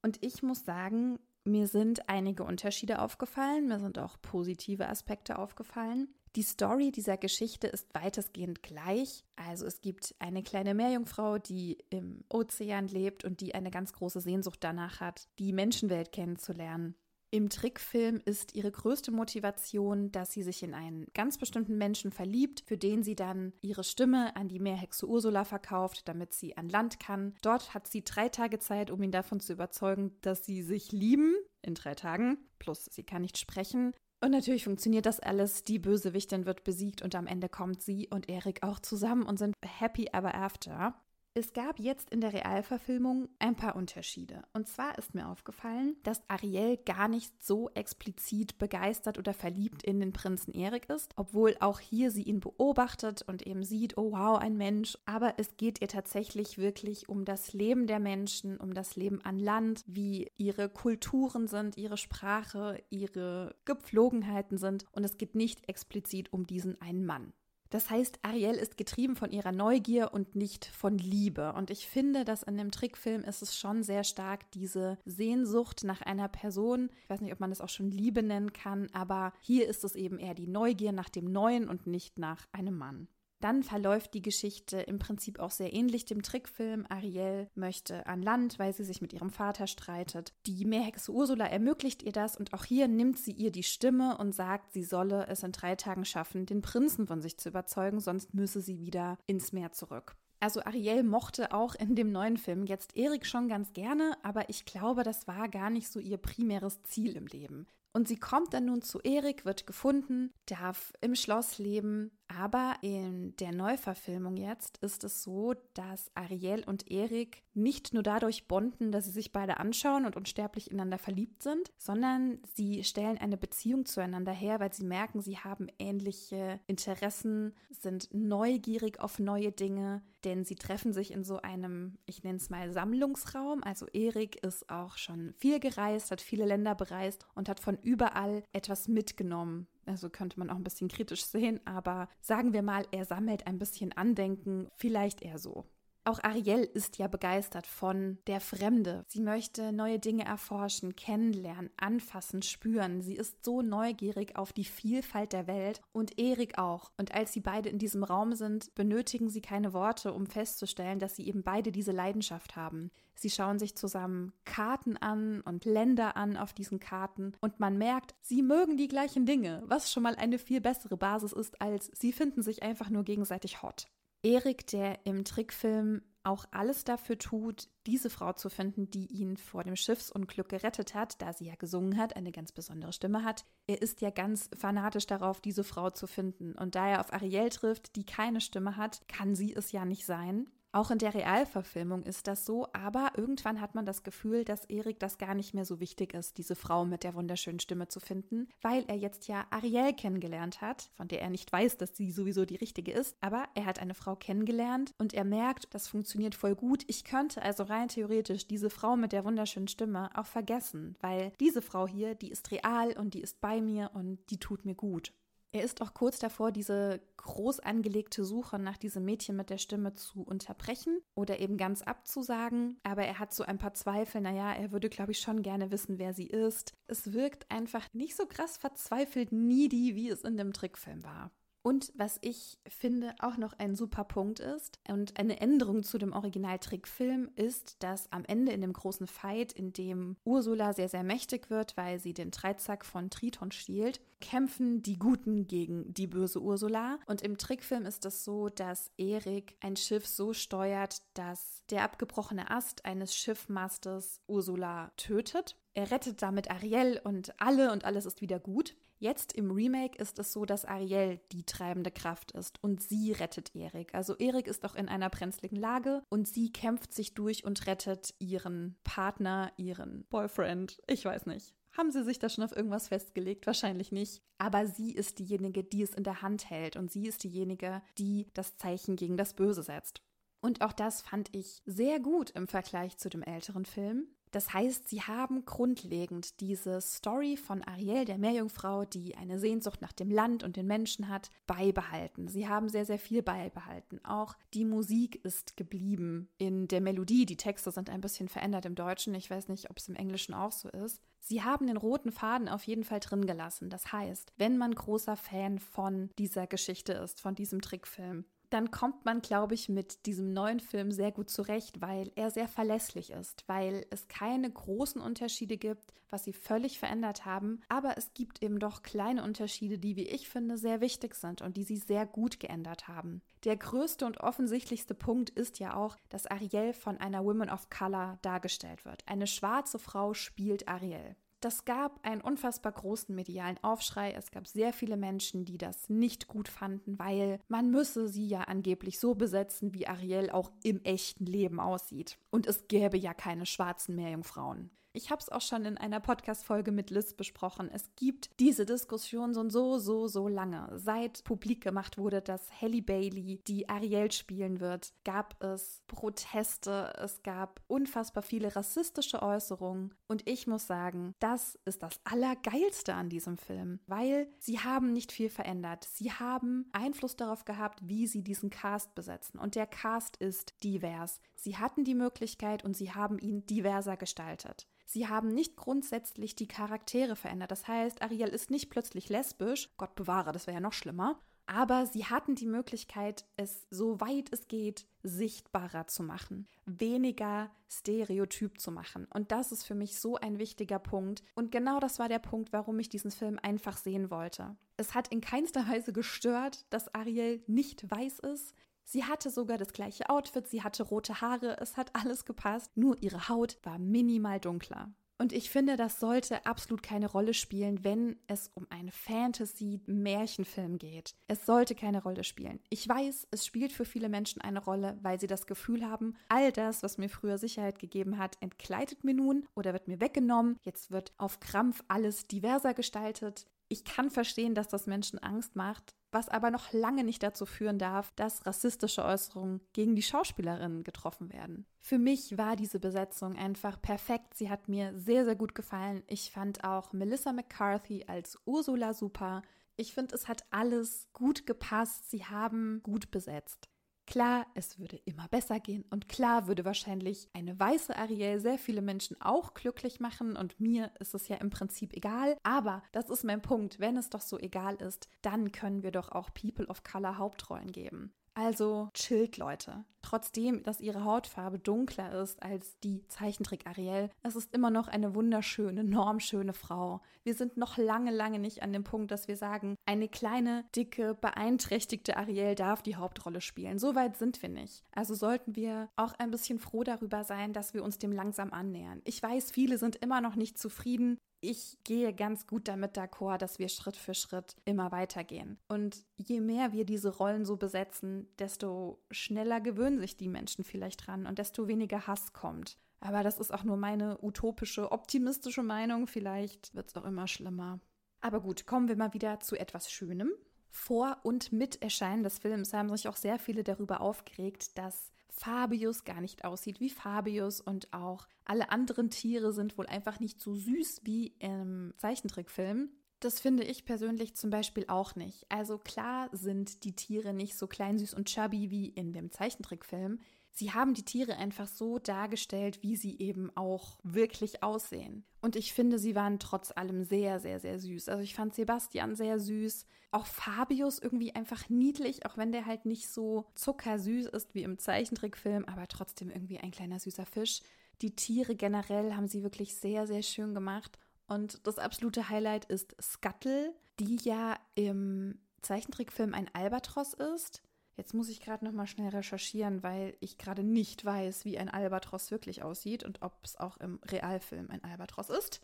Und 0.03 0.23
ich 0.23 0.43
muss 0.43 0.63
sagen, 0.63 1.17
mir 1.43 1.67
sind 1.67 2.07
einige 2.07 2.43
Unterschiede 2.43 3.01
aufgefallen, 3.01 3.67
mir 3.67 3.79
sind 3.79 3.97
auch 3.97 4.21
positive 4.21 4.87
Aspekte 4.87 5.39
aufgefallen. 5.39 6.13
Die 6.37 6.43
Story 6.43 6.91
dieser 6.91 7.17
Geschichte 7.17 7.67
ist 7.67 7.93
weitestgehend 7.93 8.63
gleich. 8.63 9.25
Also 9.35 9.65
es 9.65 9.81
gibt 9.81 10.15
eine 10.19 10.43
kleine 10.43 10.73
Meerjungfrau, 10.73 11.39
die 11.39 11.77
im 11.89 12.23
Ozean 12.29 12.87
lebt 12.87 13.25
und 13.25 13.41
die 13.41 13.53
eine 13.53 13.69
ganz 13.69 13.91
große 13.91 14.21
Sehnsucht 14.21 14.63
danach 14.63 15.01
hat, 15.01 15.27
die 15.39 15.51
Menschenwelt 15.51 16.13
kennenzulernen. 16.13 16.95
Im 17.33 17.49
Trickfilm 17.49 18.21
ist 18.25 18.55
ihre 18.55 18.71
größte 18.71 19.11
Motivation, 19.11 20.11
dass 20.11 20.33
sie 20.33 20.43
sich 20.43 20.63
in 20.63 20.73
einen 20.73 21.07
ganz 21.13 21.37
bestimmten 21.37 21.77
Menschen 21.77 22.11
verliebt, 22.11 22.61
für 22.65 22.77
den 22.77 23.03
sie 23.03 23.15
dann 23.15 23.53
ihre 23.61 23.85
Stimme 23.85 24.35
an 24.35 24.49
die 24.49 24.59
Meerhexe 24.59 25.07
Ursula 25.07 25.45
verkauft, 25.45 26.09
damit 26.09 26.33
sie 26.33 26.57
an 26.57 26.67
Land 26.67 26.99
kann. 26.99 27.33
Dort 27.41 27.73
hat 27.73 27.87
sie 27.87 28.03
drei 28.03 28.27
Tage 28.27 28.59
Zeit, 28.59 28.91
um 28.91 29.01
ihn 29.01 29.11
davon 29.11 29.39
zu 29.39 29.53
überzeugen, 29.53 30.11
dass 30.21 30.45
sie 30.45 30.61
sich 30.61 30.91
lieben. 30.91 31.33
In 31.61 31.73
drei 31.73 31.95
Tagen. 31.95 32.37
Plus, 32.59 32.85
sie 32.85 33.03
kann 33.03 33.21
nicht 33.21 33.37
sprechen. 33.37 33.93
Und 34.23 34.31
natürlich 34.31 34.65
funktioniert 34.65 35.07
das 35.07 35.19
alles. 35.19 35.63
Die 35.63 35.79
Bösewichtin 35.79 36.45
wird 36.45 36.63
besiegt 36.63 37.01
und 37.01 37.15
am 37.15 37.25
Ende 37.25 37.49
kommt 37.49 37.81
sie 37.81 38.07
und 38.09 38.29
Erik 38.29 38.61
auch 38.61 38.79
zusammen 38.79 39.23
und 39.23 39.37
sind 39.37 39.55
happy 39.79 40.09
ever 40.13 40.35
after. 40.35 40.93
Es 41.33 41.53
gab 41.53 41.79
jetzt 41.79 42.09
in 42.09 42.19
der 42.19 42.33
Realverfilmung 42.33 43.29
ein 43.39 43.55
paar 43.55 43.77
Unterschiede. 43.77 44.41
Und 44.51 44.67
zwar 44.67 44.97
ist 44.97 45.15
mir 45.15 45.29
aufgefallen, 45.29 45.95
dass 46.03 46.21
Ariel 46.27 46.75
gar 46.75 47.07
nicht 47.07 47.41
so 47.41 47.69
explizit 47.69 48.57
begeistert 48.57 49.17
oder 49.17 49.33
verliebt 49.33 49.81
in 49.81 50.01
den 50.01 50.11
Prinzen 50.11 50.53
Erik 50.53 50.89
ist, 50.89 51.13
obwohl 51.15 51.55
auch 51.61 51.79
hier 51.79 52.11
sie 52.11 52.23
ihn 52.23 52.41
beobachtet 52.41 53.21
und 53.21 53.47
eben 53.47 53.63
sieht, 53.63 53.97
oh 53.97 54.11
wow, 54.11 54.39
ein 54.39 54.57
Mensch. 54.57 54.97
Aber 55.05 55.35
es 55.37 55.55
geht 55.55 55.79
ihr 55.79 55.87
tatsächlich 55.87 56.57
wirklich 56.57 57.07
um 57.07 57.23
das 57.23 57.53
Leben 57.53 57.87
der 57.87 58.01
Menschen, 58.01 58.57
um 58.57 58.73
das 58.73 58.97
Leben 58.97 59.23
an 59.23 59.39
Land, 59.39 59.85
wie 59.87 60.29
ihre 60.35 60.67
Kulturen 60.67 61.47
sind, 61.47 61.77
ihre 61.77 61.95
Sprache, 61.95 62.83
ihre 62.89 63.55
Gepflogenheiten 63.63 64.57
sind. 64.57 64.83
Und 64.91 65.05
es 65.05 65.17
geht 65.17 65.35
nicht 65.35 65.69
explizit 65.69 66.33
um 66.33 66.45
diesen 66.45 66.81
einen 66.81 67.05
Mann. 67.05 67.31
Das 67.71 67.89
heißt, 67.89 68.19
Ariel 68.21 68.55
ist 68.55 68.77
getrieben 68.77 69.15
von 69.15 69.31
ihrer 69.31 69.53
Neugier 69.53 70.13
und 70.13 70.35
nicht 70.35 70.65
von 70.65 70.97
Liebe. 70.97 71.53
Und 71.53 71.69
ich 71.71 71.87
finde, 71.87 72.25
dass 72.25 72.43
in 72.43 72.57
dem 72.57 72.69
Trickfilm 72.69 73.23
ist 73.23 73.41
es 73.41 73.57
schon 73.57 73.81
sehr 73.81 74.03
stark 74.03 74.51
diese 74.51 74.97
Sehnsucht 75.05 75.85
nach 75.85 76.01
einer 76.01 76.27
Person. 76.27 76.89
Ich 77.03 77.09
weiß 77.09 77.21
nicht, 77.21 77.31
ob 77.31 77.39
man 77.39 77.49
das 77.49 77.61
auch 77.61 77.69
schon 77.69 77.89
Liebe 77.89 78.23
nennen 78.23 78.51
kann, 78.51 78.89
aber 78.91 79.31
hier 79.39 79.67
ist 79.69 79.85
es 79.85 79.95
eben 79.95 80.19
eher 80.19 80.35
die 80.35 80.47
Neugier 80.47 80.91
nach 80.91 81.09
dem 81.09 81.31
Neuen 81.31 81.69
und 81.69 81.87
nicht 81.87 82.19
nach 82.19 82.45
einem 82.51 82.77
Mann. 82.77 83.07
Dann 83.41 83.63
verläuft 83.63 84.13
die 84.13 84.21
Geschichte 84.21 84.79
im 84.81 84.99
Prinzip 84.99 85.39
auch 85.39 85.51
sehr 85.51 85.73
ähnlich 85.73 86.05
dem 86.05 86.21
Trickfilm. 86.21 86.85
Ariel 86.89 87.49
möchte 87.55 88.05
an 88.05 88.21
Land, 88.21 88.59
weil 88.59 88.71
sie 88.71 88.83
sich 88.83 89.01
mit 89.01 89.13
ihrem 89.13 89.31
Vater 89.31 89.65
streitet. 89.67 90.33
Die 90.45 90.63
Meerhexe 90.63 91.11
Ursula 91.11 91.47
ermöglicht 91.47 92.03
ihr 92.03 92.11
das 92.11 92.37
und 92.37 92.53
auch 92.53 92.65
hier 92.65 92.87
nimmt 92.87 93.17
sie 93.17 93.31
ihr 93.31 93.51
die 93.51 93.63
Stimme 93.63 94.17
und 94.17 94.33
sagt, 94.33 94.71
sie 94.73 94.83
solle 94.83 95.25
es 95.27 95.41
in 95.41 95.51
drei 95.51 95.75
Tagen 95.75 96.05
schaffen, 96.05 96.45
den 96.45 96.61
Prinzen 96.61 97.07
von 97.07 97.19
sich 97.21 97.37
zu 97.37 97.49
überzeugen, 97.49 97.99
sonst 97.99 98.33
müsse 98.33 98.61
sie 98.61 98.79
wieder 98.79 99.17
ins 99.25 99.51
Meer 99.51 99.71
zurück. 99.71 100.15
Also 100.39 100.61
Ariel 100.63 101.03
mochte 101.03 101.53
auch 101.53 101.75
in 101.75 101.95
dem 101.95 102.11
neuen 102.11 102.37
Film 102.37 102.65
jetzt 102.65 102.95
Erik 102.95 103.25
schon 103.25 103.47
ganz 103.47 103.73
gerne, 103.73 104.17
aber 104.23 104.49
ich 104.49 104.65
glaube, 104.65 105.03
das 105.03 105.27
war 105.27 105.49
gar 105.49 105.69
nicht 105.69 105.87
so 105.91 105.99
ihr 105.99 106.17
primäres 106.17 106.81
Ziel 106.83 107.15
im 107.15 107.27
Leben. 107.27 107.67
Und 107.93 108.07
sie 108.07 108.17
kommt 108.17 108.53
dann 108.53 108.65
nun 108.65 108.81
zu 108.81 108.99
Erik, 108.99 109.45
wird 109.45 109.67
gefunden, 109.67 110.31
darf 110.45 110.93
im 111.01 111.15
Schloss 111.15 111.57
leben. 111.57 112.11
Aber 112.27 112.75
in 112.81 113.35
der 113.37 113.51
Neuverfilmung 113.51 114.37
jetzt 114.37 114.77
ist 114.77 115.03
es 115.03 115.21
so, 115.21 115.53
dass 115.73 116.09
Ariel 116.15 116.63
und 116.65 116.89
Erik 116.89 117.43
nicht 117.53 117.93
nur 117.93 118.03
dadurch 118.03 118.47
bonden, 118.47 118.91
dass 118.91 119.05
sie 119.05 119.11
sich 119.11 119.33
beide 119.33 119.57
anschauen 119.57 120.05
und 120.05 120.15
unsterblich 120.15 120.71
ineinander 120.71 120.97
verliebt 120.97 121.43
sind, 121.43 121.71
sondern 121.77 122.39
sie 122.55 122.85
stellen 122.85 123.17
eine 123.17 123.35
Beziehung 123.35 123.85
zueinander 123.85 124.31
her, 124.31 124.61
weil 124.61 124.71
sie 124.71 124.85
merken, 124.85 125.21
sie 125.21 125.39
haben 125.39 125.67
ähnliche 125.77 126.61
Interessen, 126.67 127.53
sind 127.69 128.07
neugierig 128.13 129.01
auf 129.01 129.19
neue 129.19 129.51
Dinge, 129.51 130.01
denn 130.23 130.45
sie 130.45 130.55
treffen 130.55 130.93
sich 130.93 131.11
in 131.11 131.25
so 131.25 131.41
einem, 131.41 131.97
ich 132.05 132.23
nenne 132.23 132.37
es 132.37 132.49
mal 132.49 132.71
Sammlungsraum. 132.71 133.61
Also 133.63 133.87
Erik 133.87 134.41
ist 134.45 134.69
auch 134.69 134.97
schon 134.97 135.33
viel 135.37 135.59
gereist, 135.59 136.11
hat 136.11 136.21
viele 136.21 136.45
Länder 136.45 136.75
bereist 136.75 137.25
und 137.35 137.49
hat 137.49 137.59
von 137.59 137.80
überall 137.83 138.43
etwas 138.53 138.87
mitgenommen. 138.87 139.67
Also 139.85 140.09
könnte 140.09 140.39
man 140.39 140.49
auch 140.49 140.55
ein 140.55 140.63
bisschen 140.63 140.87
kritisch 140.87 141.25
sehen, 141.25 141.59
aber 141.65 142.07
sagen 142.21 142.53
wir 142.53 142.61
mal, 142.61 142.85
er 142.91 143.05
sammelt 143.05 143.47
ein 143.47 143.57
bisschen 143.57 143.91
Andenken, 143.93 144.69
vielleicht 144.75 145.21
eher 145.21 145.39
so. 145.39 145.65
Auch 146.03 146.19
Ariel 146.23 146.63
ist 146.63 146.97
ja 146.97 147.07
begeistert 147.07 147.67
von 147.67 148.17
der 148.25 148.41
Fremde. 148.41 149.05
Sie 149.07 149.21
möchte 149.21 149.71
neue 149.71 149.99
Dinge 149.99 150.25
erforschen, 150.25 150.95
kennenlernen, 150.95 151.69
anfassen, 151.77 152.41
spüren. 152.41 153.01
Sie 153.03 153.15
ist 153.15 153.45
so 153.45 153.61
neugierig 153.61 154.35
auf 154.35 154.51
die 154.51 154.65
Vielfalt 154.65 155.31
der 155.31 155.45
Welt 155.45 155.79
und 155.91 156.17
Erik 156.17 156.57
auch. 156.57 156.91
Und 156.97 157.13
als 157.13 157.33
sie 157.33 157.39
beide 157.39 157.69
in 157.69 157.77
diesem 157.77 158.03
Raum 158.03 158.33
sind, 158.33 158.73
benötigen 158.73 159.29
sie 159.29 159.41
keine 159.41 159.73
Worte, 159.73 160.11
um 160.11 160.25
festzustellen, 160.25 160.97
dass 160.97 161.15
sie 161.15 161.27
eben 161.27 161.43
beide 161.43 161.71
diese 161.71 161.91
Leidenschaft 161.91 162.55
haben. 162.55 162.89
Sie 163.13 163.29
schauen 163.29 163.59
sich 163.59 163.75
zusammen 163.75 164.33
Karten 164.43 164.97
an 164.97 165.41
und 165.41 165.65
Länder 165.65 166.17
an 166.17 166.35
auf 166.35 166.53
diesen 166.53 166.79
Karten 166.79 167.33
und 167.41 167.59
man 167.59 167.77
merkt, 167.77 168.15
sie 168.21 168.41
mögen 168.41 168.75
die 168.75 168.87
gleichen 168.87 169.27
Dinge, 169.27 169.61
was 169.67 169.91
schon 169.91 170.01
mal 170.01 170.15
eine 170.15 170.39
viel 170.39 170.61
bessere 170.61 170.97
Basis 170.97 171.31
ist, 171.31 171.61
als 171.61 171.91
sie 171.93 172.11
finden 172.11 172.41
sich 172.41 172.63
einfach 172.63 172.89
nur 172.89 173.03
gegenseitig 173.03 173.61
hot. 173.61 173.85
Erik, 174.23 174.67
der 174.67 175.05
im 175.05 175.25
Trickfilm 175.25 176.01
auch 176.23 176.45
alles 176.51 176.83
dafür 176.83 177.17
tut, 177.17 177.67
diese 177.87 178.09
Frau 178.09 178.33
zu 178.33 178.49
finden, 178.49 178.91
die 178.91 179.07
ihn 179.07 179.37
vor 179.37 179.63
dem 179.63 179.75
Schiffsunglück 179.75 180.49
gerettet 180.49 180.93
hat, 180.93 181.19
da 181.21 181.33
sie 181.33 181.45
ja 181.45 181.55
gesungen 181.55 181.97
hat, 181.97 182.15
eine 182.15 182.31
ganz 182.31 182.51
besondere 182.51 182.93
Stimme 182.93 183.23
hat. 183.23 183.45
Er 183.65 183.81
ist 183.81 184.01
ja 184.01 184.11
ganz 184.11 184.49
fanatisch 184.55 185.07
darauf, 185.07 185.41
diese 185.41 185.63
Frau 185.63 185.89
zu 185.89 186.05
finden. 186.05 186.53
Und 186.53 186.75
da 186.75 186.89
er 186.89 186.99
auf 186.99 187.11
Ariel 187.11 187.49
trifft, 187.49 187.95
die 187.95 188.05
keine 188.05 188.41
Stimme 188.41 188.77
hat, 188.77 189.01
kann 189.07 189.33
sie 189.33 189.53
es 189.53 189.71
ja 189.71 189.85
nicht 189.85 190.05
sein. 190.05 190.47
Auch 190.73 190.89
in 190.89 190.99
der 190.99 191.13
Realverfilmung 191.13 192.03
ist 192.03 192.27
das 192.27 192.45
so, 192.45 192.65
aber 192.71 193.11
irgendwann 193.17 193.59
hat 193.59 193.75
man 193.75 193.85
das 193.85 194.03
Gefühl, 194.03 194.45
dass 194.45 194.63
Erik 194.65 194.99
das 194.99 195.17
gar 195.17 195.35
nicht 195.35 195.53
mehr 195.53 195.65
so 195.65 195.81
wichtig 195.81 196.13
ist, 196.13 196.37
diese 196.37 196.55
Frau 196.55 196.85
mit 196.85 197.03
der 197.03 197.13
wunderschönen 197.13 197.59
Stimme 197.59 197.89
zu 197.89 197.99
finden, 197.99 198.47
weil 198.61 198.85
er 198.87 198.95
jetzt 198.95 199.27
ja 199.27 199.45
Ariel 199.49 199.91
kennengelernt 199.93 200.61
hat, 200.61 200.89
von 200.95 201.09
der 201.09 201.21
er 201.21 201.29
nicht 201.29 201.51
weiß, 201.51 201.75
dass 201.75 201.97
sie 201.97 202.11
sowieso 202.11 202.45
die 202.45 202.55
richtige 202.55 202.93
ist, 202.93 203.17
aber 203.19 203.49
er 203.53 203.65
hat 203.65 203.79
eine 203.79 203.93
Frau 203.93 204.15
kennengelernt 204.15 204.93
und 204.97 205.13
er 205.13 205.25
merkt, 205.25 205.67
das 205.73 205.89
funktioniert 205.89 206.35
voll 206.35 206.55
gut. 206.55 206.85
Ich 206.87 207.03
könnte 207.03 207.41
also 207.41 207.63
rein 207.63 207.89
theoretisch 207.89 208.47
diese 208.47 208.69
Frau 208.69 208.95
mit 208.95 209.11
der 209.11 209.25
wunderschönen 209.25 209.67
Stimme 209.67 210.09
auch 210.15 210.25
vergessen, 210.25 210.95
weil 211.01 211.33
diese 211.41 211.61
Frau 211.61 211.85
hier, 211.85 212.15
die 212.15 212.31
ist 212.31 212.49
real 212.49 212.97
und 212.97 213.13
die 213.13 213.21
ist 213.21 213.41
bei 213.41 213.59
mir 213.61 213.91
und 213.93 214.19
die 214.29 214.39
tut 214.39 214.63
mir 214.63 214.75
gut. 214.75 215.11
Er 215.53 215.63
ist 215.63 215.81
auch 215.81 215.93
kurz 215.93 216.17
davor, 216.17 216.51
diese 216.51 217.01
groß 217.17 217.59
angelegte 217.59 218.23
Suche 218.23 218.57
nach 218.57 218.77
diesem 218.77 219.03
Mädchen 219.03 219.35
mit 219.35 219.49
der 219.49 219.57
Stimme 219.57 219.93
zu 219.93 220.23
unterbrechen 220.23 221.01
oder 221.13 221.39
eben 221.39 221.57
ganz 221.57 221.81
abzusagen. 221.81 222.79
Aber 222.83 223.03
er 223.03 223.19
hat 223.19 223.33
so 223.33 223.43
ein 223.43 223.57
paar 223.57 223.73
Zweifel. 223.73 224.21
Naja, 224.21 224.53
er 224.53 224.71
würde, 224.71 224.89
glaube 224.89 225.11
ich, 225.11 225.19
schon 225.19 225.41
gerne 225.41 225.69
wissen, 225.69 225.99
wer 225.99 226.13
sie 226.13 226.27
ist. 226.27 226.73
Es 226.87 227.11
wirkt 227.11 227.51
einfach 227.51 227.85
nicht 227.93 228.15
so 228.15 228.25
krass 228.25 228.55
verzweifelt 228.55 229.33
needy, 229.33 229.95
wie 229.95 230.09
es 230.09 230.21
in 230.21 230.37
dem 230.37 230.53
Trickfilm 230.53 231.03
war. 231.03 231.31
Und 231.63 231.91
was 231.95 232.17
ich 232.21 232.57
finde 232.67 233.13
auch 233.19 233.37
noch 233.37 233.53
ein 233.53 233.75
super 233.75 234.03
Punkt 234.03 234.39
ist 234.39 234.79
und 234.89 235.19
eine 235.19 235.39
Änderung 235.41 235.83
zu 235.83 235.99
dem 235.99 236.13
Originaltrickfilm 236.13 237.29
ist, 237.35 237.83
dass 237.83 238.11
am 238.11 238.25
Ende 238.25 238.51
in 238.51 238.61
dem 238.61 238.73
großen 238.73 239.05
Fight, 239.05 239.53
in 239.53 239.71
dem 239.71 240.17
Ursula 240.23 240.73
sehr, 240.73 240.89
sehr 240.89 241.03
mächtig 241.03 241.49
wird, 241.51 241.77
weil 241.77 241.99
sie 241.99 242.13
den 242.13 242.31
Dreizack 242.31 242.83
von 242.83 243.11
Triton 243.11 243.51
stiehlt, 243.51 244.01
kämpfen 244.21 244.81
die 244.81 244.97
Guten 244.97 245.47
gegen 245.47 245.93
die 245.93 246.07
böse 246.07 246.41
Ursula. 246.41 246.99
Und 247.05 247.21
im 247.21 247.37
Trickfilm 247.37 247.85
ist 247.85 248.05
es 248.05 248.23
so, 248.23 248.49
dass 248.49 248.91
Erik 248.97 249.55
ein 249.59 249.75
Schiff 249.75 250.07
so 250.07 250.33
steuert, 250.33 251.01
dass 251.13 251.63
der 251.69 251.83
abgebrochene 251.83 252.49
Ast 252.49 252.85
eines 252.85 253.15
Schiffmastes 253.15 254.19
Ursula 254.27 254.91
tötet. 254.97 255.57
Er 255.73 255.91
rettet 255.91 256.21
damit 256.21 256.49
Ariel 256.49 256.99
und 257.03 257.39
alle 257.39 257.71
und 257.71 257.85
alles 257.85 258.05
ist 258.05 258.21
wieder 258.21 258.39
gut. 258.39 258.75
Jetzt 259.01 259.33
im 259.33 259.49
Remake 259.49 259.97
ist 259.97 260.19
es 260.19 260.31
so, 260.31 260.45
dass 260.45 260.63
Ariel 260.63 261.19
die 261.31 261.43
treibende 261.43 261.89
Kraft 261.89 262.33
ist 262.33 262.63
und 262.63 262.83
sie 262.83 263.13
rettet 263.13 263.55
Erik. 263.55 263.95
Also 263.95 264.15
Erik 264.17 264.45
ist 264.45 264.63
auch 264.63 264.75
in 264.75 264.87
einer 264.87 265.09
brenzligen 265.09 265.55
Lage 265.55 266.03
und 266.09 266.27
sie 266.27 266.51
kämpft 266.51 266.93
sich 266.93 267.15
durch 267.15 267.43
und 267.43 267.65
rettet 267.65 268.13
ihren 268.19 268.75
Partner, 268.83 269.51
ihren 269.57 270.05
Boyfriend. 270.11 270.79
Ich 270.85 271.03
weiß 271.03 271.25
nicht. 271.25 271.55
Haben 271.71 271.89
sie 271.89 272.03
sich 272.03 272.19
da 272.19 272.29
schon 272.29 272.43
auf 272.43 272.55
irgendwas 272.55 272.89
festgelegt? 272.89 273.47
Wahrscheinlich 273.47 273.91
nicht. 273.91 274.21
Aber 274.37 274.67
sie 274.67 274.91
ist 274.91 275.17
diejenige, 275.17 275.63
die 275.63 275.81
es 275.81 275.95
in 275.95 276.03
der 276.03 276.21
Hand 276.21 276.51
hält 276.51 276.75
und 276.75 276.91
sie 276.91 277.07
ist 277.07 277.23
diejenige, 277.23 277.81
die 277.97 278.27
das 278.35 278.57
Zeichen 278.57 278.97
gegen 278.97 279.17
das 279.17 279.33
Böse 279.33 279.63
setzt. 279.63 280.03
Und 280.41 280.61
auch 280.61 280.73
das 280.73 281.01
fand 281.01 281.33
ich 281.33 281.61
sehr 281.65 281.99
gut 281.99 282.31
im 282.31 282.47
Vergleich 282.47 282.97
zu 282.97 283.09
dem 283.09 283.23
älteren 283.23 283.65
Film. 283.65 284.07
Das 284.31 284.53
heißt, 284.53 284.87
sie 284.87 285.01
haben 285.01 285.43
grundlegend 285.43 286.39
diese 286.39 286.79
Story 286.79 287.35
von 287.35 287.61
Ariel, 287.63 288.05
der 288.05 288.17
Meerjungfrau, 288.17 288.85
die 288.85 289.15
eine 289.17 289.37
Sehnsucht 289.37 289.81
nach 289.81 289.91
dem 289.91 290.09
Land 290.09 290.43
und 290.43 290.55
den 290.55 290.67
Menschen 290.67 291.09
hat, 291.09 291.29
beibehalten. 291.47 292.29
Sie 292.29 292.47
haben 292.47 292.69
sehr, 292.69 292.85
sehr 292.85 292.97
viel 292.97 293.21
beibehalten. 293.23 293.99
Auch 294.05 294.35
die 294.53 294.63
Musik 294.63 295.23
ist 295.25 295.57
geblieben 295.57 296.29
in 296.37 296.69
der 296.69 296.79
Melodie. 296.79 297.25
Die 297.25 297.35
Texte 297.35 297.71
sind 297.71 297.89
ein 297.89 297.99
bisschen 297.99 298.29
verändert 298.29 298.65
im 298.65 298.75
Deutschen. 298.75 299.13
Ich 299.15 299.29
weiß 299.29 299.49
nicht, 299.49 299.69
ob 299.69 299.77
es 299.77 299.89
im 299.89 299.95
Englischen 299.95 300.33
auch 300.33 300.53
so 300.53 300.69
ist. 300.69 301.01
Sie 301.19 301.43
haben 301.43 301.67
den 301.67 301.77
roten 301.77 302.11
Faden 302.11 302.47
auf 302.47 302.63
jeden 302.63 302.85
Fall 302.85 303.01
drin 303.01 303.27
gelassen. 303.27 303.69
Das 303.69 303.91
heißt, 303.91 304.31
wenn 304.37 304.57
man 304.57 304.73
großer 304.73 305.17
Fan 305.17 305.59
von 305.59 306.09
dieser 306.17 306.47
Geschichte 306.47 306.93
ist, 306.93 307.21
von 307.21 307.35
diesem 307.35 307.61
Trickfilm, 307.61 308.25
dann 308.51 308.69
kommt 308.69 309.05
man, 309.05 309.21
glaube 309.21 309.53
ich, 309.53 309.69
mit 309.69 310.05
diesem 310.05 310.33
neuen 310.33 310.59
Film 310.59 310.91
sehr 310.91 311.11
gut 311.11 311.29
zurecht, 311.29 311.81
weil 311.81 312.11
er 312.15 312.29
sehr 312.29 312.47
verlässlich 312.47 313.11
ist, 313.11 313.43
weil 313.47 313.85
es 313.89 314.07
keine 314.07 314.51
großen 314.51 315.01
Unterschiede 315.01 315.57
gibt, 315.57 315.93
was 316.09 316.25
sie 316.25 316.33
völlig 316.33 316.77
verändert 316.77 317.25
haben, 317.25 317.61
aber 317.69 317.97
es 317.97 318.13
gibt 318.13 318.43
eben 318.43 318.59
doch 318.59 318.83
kleine 318.83 319.23
Unterschiede, 319.23 319.79
die, 319.79 319.95
wie 319.95 320.07
ich 320.07 320.27
finde, 320.27 320.57
sehr 320.57 320.81
wichtig 320.81 321.15
sind 321.15 321.41
und 321.41 321.55
die 321.55 321.63
sie 321.63 321.77
sehr 321.77 322.05
gut 322.05 322.39
geändert 322.39 322.89
haben. 322.89 323.21
Der 323.45 323.55
größte 323.55 324.05
und 324.05 324.19
offensichtlichste 324.19 324.93
Punkt 324.93 325.29
ist 325.29 325.59
ja 325.59 325.75
auch, 325.75 325.95
dass 326.09 326.27
Ariel 326.27 326.73
von 326.73 326.97
einer 326.97 327.23
Woman 327.23 327.49
of 327.49 327.69
Color 327.69 328.19
dargestellt 328.21 328.83
wird. 328.83 329.01
Eine 329.07 329.27
schwarze 329.27 329.79
Frau 329.79 330.13
spielt 330.13 330.67
Ariel. 330.67 331.15
Das 331.41 331.65
gab 331.65 332.05
einen 332.05 332.21
unfassbar 332.21 332.71
großen 332.71 333.15
medialen 333.15 333.57
Aufschrei. 333.63 334.11
Es 334.11 334.29
gab 334.29 334.45
sehr 334.45 334.73
viele 334.73 334.95
Menschen, 334.95 335.43
die 335.43 335.57
das 335.57 335.89
nicht 335.89 336.27
gut 336.27 336.47
fanden, 336.47 336.99
weil 336.99 337.39
man 337.47 337.71
müsse 337.71 338.07
sie 338.07 338.27
ja 338.27 338.41
angeblich 338.41 338.99
so 338.99 339.15
besetzen, 339.15 339.73
wie 339.73 339.87
Ariel 339.87 340.29
auch 340.29 340.51
im 340.61 340.83
echten 340.83 341.25
Leben 341.25 341.59
aussieht. 341.59 342.19
Und 342.29 342.45
es 342.45 342.67
gäbe 342.67 342.97
ja 342.97 343.15
keine 343.15 343.47
schwarzen 343.47 343.95
Meerjungfrauen. 343.95 344.69
Ich 344.93 345.09
habe 345.09 345.21
es 345.21 345.29
auch 345.29 345.41
schon 345.41 345.65
in 345.65 345.77
einer 345.77 345.99
Podcast-Folge 345.99 346.71
mit 346.71 346.89
Liz 346.89 347.13
besprochen. 347.13 347.69
Es 347.71 347.95
gibt 347.95 348.29
diese 348.39 348.65
Diskussion 348.65 349.33
schon 349.33 349.49
so, 349.49 349.77
so, 349.77 350.07
so 350.07 350.27
lange. 350.27 350.67
Seit 350.75 351.23
publik 351.23 351.61
gemacht 351.61 351.97
wurde, 351.97 352.21
dass 352.21 352.49
Halle 352.61 352.81
Bailey 352.81 353.41
die 353.47 353.69
Ariel 353.69 354.11
spielen 354.11 354.59
wird, 354.59 354.93
gab 355.03 355.41
es 355.41 355.81
Proteste, 355.87 356.93
es 356.97 357.23
gab 357.23 357.61
unfassbar 357.67 358.21
viele 358.21 358.55
rassistische 358.55 359.21
Äußerungen. 359.21 359.93
Und 360.07 360.27
ich 360.27 360.45
muss 360.45 360.67
sagen, 360.67 361.15
das 361.19 361.57
ist 361.65 361.83
das 361.83 361.99
Allergeilste 362.03 362.93
an 362.93 363.09
diesem 363.09 363.37
Film, 363.37 363.79
weil 363.87 364.27
sie 364.39 364.59
haben 364.59 364.91
nicht 364.93 365.11
viel 365.11 365.29
verändert. 365.29 365.85
Sie 365.85 366.11
haben 366.11 366.69
Einfluss 366.73 367.15
darauf 367.15 367.45
gehabt, 367.45 367.79
wie 367.83 368.07
sie 368.07 368.23
diesen 368.23 368.49
Cast 368.49 368.93
besetzen. 368.93 369.39
Und 369.39 369.55
der 369.55 369.67
Cast 369.67 370.17
ist 370.17 370.55
divers. 370.63 371.21
Sie 371.35 371.57
hatten 371.57 371.83
die 371.83 371.95
Möglichkeit 371.95 372.63
und 372.63 372.75
sie 372.75 372.91
haben 372.91 373.17
ihn 373.19 373.45
diverser 373.45 373.97
gestaltet. 373.97 374.67
Sie 374.91 375.07
haben 375.07 375.29
nicht 375.29 375.55
grundsätzlich 375.55 376.35
die 376.35 376.49
Charaktere 376.49 377.15
verändert. 377.15 377.49
Das 377.49 377.65
heißt, 377.65 378.01
Ariel 378.01 378.27
ist 378.27 378.51
nicht 378.51 378.69
plötzlich 378.69 379.07
lesbisch. 379.07 379.69
Gott 379.77 379.95
bewahre, 379.95 380.33
das 380.33 380.47
wäre 380.47 380.55
ja 380.55 380.61
noch 380.61 380.73
schlimmer. 380.73 381.17
Aber 381.45 381.85
sie 381.85 382.05
hatten 382.05 382.35
die 382.35 382.45
Möglichkeit, 382.45 383.25
es 383.37 383.67
so 383.69 384.01
weit 384.01 384.27
es 384.31 384.49
geht 384.49 384.85
sichtbarer 385.01 385.87
zu 385.87 386.03
machen, 386.03 386.45
weniger 386.65 387.51
stereotyp 387.69 388.59
zu 388.59 388.69
machen. 388.69 389.07
Und 389.13 389.31
das 389.31 389.53
ist 389.53 389.63
für 389.63 389.75
mich 389.75 389.97
so 389.97 390.17
ein 390.17 390.39
wichtiger 390.39 390.79
Punkt. 390.79 391.23
Und 391.35 391.53
genau 391.53 391.79
das 391.79 391.97
war 391.97 392.09
der 392.09 392.19
Punkt, 392.19 392.51
warum 392.51 392.77
ich 392.77 392.89
diesen 392.89 393.11
Film 393.11 393.39
einfach 393.41 393.77
sehen 393.77 394.11
wollte. 394.11 394.57
Es 394.75 394.93
hat 394.93 395.07
in 395.07 395.21
keinster 395.21 395.67
Weise 395.69 395.93
gestört, 395.93 396.65
dass 396.69 396.93
Ariel 396.93 397.41
nicht 397.47 397.89
weiß 397.89 398.19
ist. 398.19 398.53
Sie 398.83 399.05
hatte 399.05 399.29
sogar 399.29 399.57
das 399.57 399.73
gleiche 399.73 400.09
Outfit, 400.09 400.47
sie 400.47 400.63
hatte 400.63 400.83
rote 400.83 401.21
Haare, 401.21 401.57
es 401.59 401.77
hat 401.77 401.95
alles 401.95 402.25
gepasst, 402.25 402.75
nur 402.75 403.01
ihre 403.01 403.29
Haut 403.29 403.57
war 403.63 403.79
minimal 403.79 404.39
dunkler. 404.39 404.91
Und 405.21 405.33
ich 405.33 405.51
finde, 405.51 405.77
das 405.77 405.99
sollte 405.99 406.47
absolut 406.47 406.81
keine 406.81 407.05
Rolle 407.05 407.35
spielen, 407.35 407.83
wenn 407.83 408.17
es 408.25 408.49
um 408.55 408.65
einen 408.71 408.89
Fantasy-Märchenfilm 408.89 410.79
geht. 410.79 411.13
Es 411.27 411.45
sollte 411.45 411.75
keine 411.75 412.01
Rolle 412.01 412.23
spielen. 412.23 412.59
Ich 412.71 412.89
weiß, 412.89 413.27
es 413.29 413.45
spielt 413.45 413.71
für 413.71 413.85
viele 413.85 414.09
Menschen 414.09 414.41
eine 414.41 414.63
Rolle, 414.63 414.97
weil 415.03 415.19
sie 415.19 415.27
das 415.27 415.45
Gefühl 415.45 415.87
haben, 415.87 416.15
all 416.27 416.51
das, 416.51 416.81
was 416.81 416.97
mir 416.97 417.07
früher 417.07 417.37
Sicherheit 417.37 417.77
gegeben 417.77 418.17
hat, 418.17 418.35
entkleidet 418.39 419.03
mir 419.03 419.13
nun 419.13 419.45
oder 419.53 419.73
wird 419.73 419.87
mir 419.87 420.01
weggenommen. 420.01 420.57
Jetzt 420.63 420.89
wird 420.89 421.13
auf 421.19 421.39
Krampf 421.39 421.83
alles 421.87 422.25
diverser 422.25 422.73
gestaltet. 422.73 423.45
Ich 423.67 423.85
kann 423.85 424.09
verstehen, 424.09 424.55
dass 424.55 424.69
das 424.69 424.87
Menschen 424.87 425.19
Angst 425.19 425.55
macht, 425.55 425.93
was 426.11 426.29
aber 426.29 426.51
noch 426.51 426.73
lange 426.73 427.03
nicht 427.03 427.23
dazu 427.23 427.45
führen 427.45 427.79
darf, 427.79 428.11
dass 428.15 428.45
rassistische 428.45 429.03
Äußerungen 429.03 429.61
gegen 429.73 429.95
die 429.95 430.01
Schauspielerinnen 430.01 430.83
getroffen 430.83 431.31
werden. 431.31 431.65
Für 431.79 431.97
mich 431.97 432.37
war 432.37 432.55
diese 432.55 432.79
Besetzung 432.79 433.35
einfach 433.35 433.81
perfekt. 433.81 434.35
Sie 434.35 434.49
hat 434.49 434.67
mir 434.67 434.97
sehr, 434.97 435.25
sehr 435.25 435.35
gut 435.35 435.55
gefallen. 435.55 436.03
Ich 436.07 436.31
fand 436.31 436.63
auch 436.63 436.93
Melissa 436.93 437.33
McCarthy 437.33 438.05
als 438.07 438.37
Ursula 438.45 438.93
super. 438.93 439.41
Ich 439.77 439.93
finde, 439.93 440.13
es 440.13 440.27
hat 440.27 440.43
alles 440.51 441.07
gut 441.13 441.45
gepasst. 441.47 442.09
Sie 442.09 442.25
haben 442.25 442.81
gut 442.83 443.09
besetzt. 443.09 443.70
Klar, 444.11 444.45
es 444.55 444.77
würde 444.77 444.99
immer 445.05 445.29
besser 445.29 445.61
gehen 445.61 445.85
und 445.89 446.09
klar 446.09 446.47
würde 446.47 446.65
wahrscheinlich 446.65 447.29
eine 447.31 447.57
weiße 447.57 447.95
Ariel 447.95 448.41
sehr 448.41 448.57
viele 448.57 448.81
Menschen 448.81 449.15
auch 449.21 449.53
glücklich 449.53 450.01
machen 450.01 450.35
und 450.35 450.59
mir 450.59 450.91
ist 450.99 451.15
es 451.15 451.29
ja 451.29 451.37
im 451.37 451.49
Prinzip 451.49 451.93
egal. 451.95 452.35
Aber 452.43 452.83
das 452.91 453.09
ist 453.09 453.23
mein 453.23 453.41
Punkt. 453.41 453.79
Wenn 453.79 453.95
es 453.95 454.09
doch 454.09 454.19
so 454.19 454.37
egal 454.37 454.75
ist, 454.75 455.07
dann 455.21 455.53
können 455.53 455.81
wir 455.81 455.91
doch 455.91 456.11
auch 456.11 456.29
People 456.33 456.67
of 456.67 456.83
Color 456.83 457.19
Hauptrollen 457.19 457.71
geben. 457.71 458.13
Also 458.33 458.89
chillt, 458.93 459.37
Leute. 459.37 459.83
Trotzdem, 460.01 460.63
dass 460.63 460.81
ihre 460.81 461.03
Hautfarbe 461.03 461.59
dunkler 461.59 462.21
ist 462.21 462.41
als 462.41 462.79
die 462.79 463.05
Zeichentrick 463.07 463.67
Ariel, 463.67 464.09
es 464.23 464.35
ist 464.35 464.53
immer 464.53 464.71
noch 464.71 464.87
eine 464.87 465.13
wunderschöne, 465.13 465.83
normschöne 465.83 466.53
Frau. 466.53 467.01
Wir 467.23 467.35
sind 467.35 467.57
noch 467.57 467.77
lange, 467.77 468.11
lange 468.11 468.39
nicht 468.39 468.63
an 468.63 468.73
dem 468.73 468.83
Punkt, 468.83 469.11
dass 469.11 469.27
wir 469.27 469.37
sagen, 469.37 469.75
eine 469.85 470.07
kleine, 470.07 470.65
dicke, 470.75 471.13
beeinträchtigte 471.13 472.17
Ariel 472.17 472.55
darf 472.55 472.81
die 472.81 472.95
Hauptrolle 472.95 473.41
spielen. 473.41 473.79
So 473.79 473.93
weit 473.93 474.17
sind 474.17 474.41
wir 474.41 474.49
nicht. 474.49 474.83
Also 474.91 475.13
sollten 475.13 475.55
wir 475.55 475.89
auch 475.95 476.13
ein 476.17 476.31
bisschen 476.31 476.59
froh 476.59 476.83
darüber 476.83 477.23
sein, 477.23 477.53
dass 477.53 477.73
wir 477.73 477.83
uns 477.83 477.97
dem 477.99 478.11
langsam 478.11 478.53
annähern. 478.53 479.01
Ich 479.03 479.21
weiß, 479.21 479.51
viele 479.51 479.77
sind 479.77 479.97
immer 479.97 480.21
noch 480.21 480.35
nicht 480.35 480.57
zufrieden 480.57 481.17
ich 481.41 481.77
gehe 481.83 482.13
ganz 482.13 482.47
gut 482.47 482.67
damit 482.67 482.95
d'accord, 482.97 483.39
dass 483.39 483.59
wir 483.59 483.67
Schritt 483.67 483.97
für 483.97 484.13
Schritt 484.13 484.55
immer 484.63 484.91
weitergehen. 484.91 485.57
Und 485.67 486.05
je 486.15 486.39
mehr 486.39 486.71
wir 486.71 486.85
diese 486.85 487.09
Rollen 487.09 487.45
so 487.45 487.57
besetzen, 487.57 488.27
desto 488.37 489.01
schneller 489.09 489.59
gewöhnen 489.59 489.99
sich 489.99 490.15
die 490.15 490.29
Menschen 490.29 490.63
vielleicht 490.63 491.07
dran 491.07 491.25
und 491.25 491.39
desto 491.39 491.67
weniger 491.67 492.05
Hass 492.07 492.33
kommt. 492.33 492.77
Aber 492.99 493.23
das 493.23 493.39
ist 493.39 493.51
auch 493.51 493.63
nur 493.63 493.77
meine 493.77 494.19
utopische, 494.21 494.91
optimistische 494.91 495.63
Meinung. 495.63 496.05
Vielleicht 496.05 496.73
wird 496.75 496.89
es 496.89 496.95
auch 496.95 497.05
immer 497.05 497.27
schlimmer. 497.27 497.79
Aber 498.21 498.39
gut, 498.41 498.67
kommen 498.67 498.87
wir 498.87 498.95
mal 498.95 499.15
wieder 499.15 499.39
zu 499.39 499.55
etwas 499.55 499.91
Schönem. 499.91 500.31
Vor 500.71 501.17
und 501.23 501.51
mit 501.51 501.81
Erscheinen 501.81 502.23
des 502.23 502.39
Films 502.39 502.73
haben 502.73 502.89
sich 502.95 503.07
auch 503.07 503.17
sehr 503.17 503.37
viele 503.37 503.63
darüber 503.63 504.01
aufgeregt, 504.01 504.77
dass 504.77 505.11
Fabius 505.29 506.05
gar 506.05 506.21
nicht 506.21 506.45
aussieht 506.45 506.79
wie 506.79 506.89
Fabius 506.89 507.61
und 507.61 507.91
auch 507.93 508.27
alle 508.45 508.71
anderen 508.71 509.09
Tiere 509.09 509.53
sind 509.53 509.77
wohl 509.77 509.87
einfach 509.87 510.19
nicht 510.19 510.39
so 510.39 510.55
süß 510.55 511.01
wie 511.03 511.35
im 511.39 511.93
Zeichentrickfilm. 511.97 512.89
Das 513.19 513.39
finde 513.39 513.63
ich 513.63 513.85
persönlich 513.85 514.35
zum 514.35 514.49
Beispiel 514.49 514.85
auch 514.87 515.15
nicht. 515.15 515.45
Also 515.49 515.77
klar 515.77 516.29
sind 516.31 516.83
die 516.83 516.95
Tiere 516.95 517.33
nicht 517.33 517.55
so 517.55 517.67
klein, 517.67 517.99
süß 517.99 518.13
und 518.13 518.29
chubby 518.29 518.71
wie 518.71 518.87
in 518.87 519.13
dem 519.13 519.29
Zeichentrickfilm. 519.29 520.19
Sie 520.53 520.73
haben 520.73 520.93
die 520.93 521.05
Tiere 521.05 521.37
einfach 521.37 521.67
so 521.67 521.97
dargestellt, 521.97 522.83
wie 522.83 522.95
sie 522.97 523.17
eben 523.19 523.55
auch 523.55 523.99
wirklich 524.03 524.63
aussehen. 524.63 525.23
Und 525.41 525.55
ich 525.55 525.73
finde, 525.73 525.97
sie 525.97 526.13
waren 526.13 526.39
trotz 526.39 526.71
allem 526.75 527.03
sehr, 527.03 527.39
sehr, 527.39 527.59
sehr 527.59 527.79
süß. 527.79 528.09
Also 528.09 528.21
ich 528.21 528.35
fand 528.35 528.53
Sebastian 528.53 529.15
sehr 529.15 529.39
süß. 529.39 529.85
Auch 530.11 530.25
Fabius 530.25 530.99
irgendwie 530.99 531.33
einfach 531.33 531.69
niedlich, 531.69 532.25
auch 532.25 532.37
wenn 532.37 532.51
der 532.51 532.65
halt 532.65 532.85
nicht 532.85 533.07
so 533.09 533.45
zuckersüß 533.55 534.27
ist 534.27 534.53
wie 534.53 534.63
im 534.63 534.77
Zeichentrickfilm, 534.77 535.65
aber 535.65 535.87
trotzdem 535.87 536.29
irgendwie 536.29 536.59
ein 536.59 536.71
kleiner 536.71 536.99
süßer 536.99 537.25
Fisch. 537.25 537.61
Die 538.01 538.15
Tiere 538.15 538.55
generell 538.55 539.13
haben 539.13 539.27
sie 539.27 539.43
wirklich 539.43 539.75
sehr, 539.75 540.05
sehr 540.05 540.21
schön 540.21 540.53
gemacht. 540.53 540.97
Und 541.27 541.65
das 541.65 541.79
absolute 541.79 542.27
Highlight 542.27 542.65
ist 542.65 542.93
Scuttle, 543.01 543.73
die 543.99 544.17
ja 544.17 544.57
im 544.75 545.39
Zeichentrickfilm 545.61 546.33
ein 546.33 546.49
Albatros 546.53 547.13
ist. 547.13 547.61
Jetzt 547.97 548.13
muss 548.13 548.29
ich 548.29 548.39
gerade 548.39 548.65
noch 548.65 548.71
mal 548.71 548.87
schnell 548.87 549.09
recherchieren, 549.09 549.83
weil 549.83 550.15
ich 550.19 550.37
gerade 550.37 550.63
nicht 550.63 551.03
weiß, 551.03 551.45
wie 551.45 551.57
ein 551.57 551.69
Albatros 551.69 552.31
wirklich 552.31 552.63
aussieht 552.63 553.03
und 553.03 553.21
ob 553.21 553.33
es 553.43 553.57
auch 553.57 553.77
im 553.77 553.99
Realfilm 554.05 554.69
ein 554.71 554.83
Albatros 554.83 555.29
ist. 555.29 555.61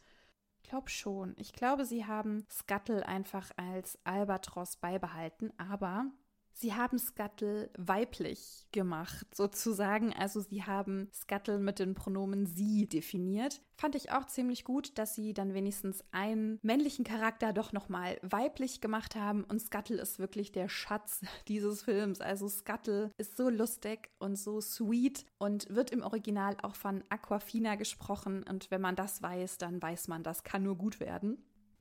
Ich 0.62 0.70
glaube 0.70 0.90
schon. 0.90 1.34
Ich 1.38 1.54
glaube, 1.54 1.86
sie 1.86 2.06
haben 2.06 2.46
Scuttle 2.52 3.08
einfach 3.08 3.52
als 3.56 3.98
Albatros 4.04 4.76
beibehalten, 4.78 5.52
aber 5.58 6.06
Sie 6.60 6.74
haben 6.74 6.98
Scuttle 6.98 7.70
weiblich 7.78 8.66
gemacht, 8.72 9.28
sozusagen. 9.36 10.12
Also 10.14 10.42
sie 10.42 10.64
haben 10.64 11.08
Scuttle 11.14 11.60
mit 11.60 11.78
den 11.78 11.94
Pronomen 11.94 12.48
sie 12.48 12.90
definiert. 12.90 13.62
Fand 13.76 13.94
ich 13.94 14.12
auch 14.12 14.26
ziemlich 14.26 14.64
gut, 14.64 14.98
dass 14.98 15.14
sie 15.14 15.36
dann 15.36 15.54
wenigstens 15.54 16.04
einen 16.10 16.58
männlichen 16.64 17.06
Charakter 17.06 17.54
doch 17.54 17.74
nochmal 17.74 18.18
weiblich 18.24 18.82
gemacht 18.82 19.16
haben. 19.16 19.44
Und 19.44 19.62
Scuttle 19.62 20.02
ist 20.02 20.18
wirklich 20.18 20.52
der 20.52 20.68
Schatz 20.68 21.22
dieses 21.48 21.84
Films. 21.84 22.22
Also 22.22 22.50
Scuttle 22.50 23.12
ist 23.20 23.38
so 23.38 23.50
lustig 23.50 24.10
und 24.18 24.36
so 24.36 24.60
sweet 24.60 25.28
und 25.38 25.70
wird 25.70 25.92
im 25.92 26.02
Original 26.02 26.58
auch 26.64 26.74
von 26.74 27.04
Aquafina 27.10 27.76
gesprochen. 27.76 28.42
Und 28.42 28.72
wenn 28.72 28.82
man 28.82 28.96
das 28.96 29.22
weiß, 29.22 29.60
dann 29.60 29.80
weiß 29.80 30.08
man, 30.08 30.24
das 30.24 30.44
kann 30.44 30.64
nur 30.64 30.76
gut 30.76 31.00
werden. 31.00 31.38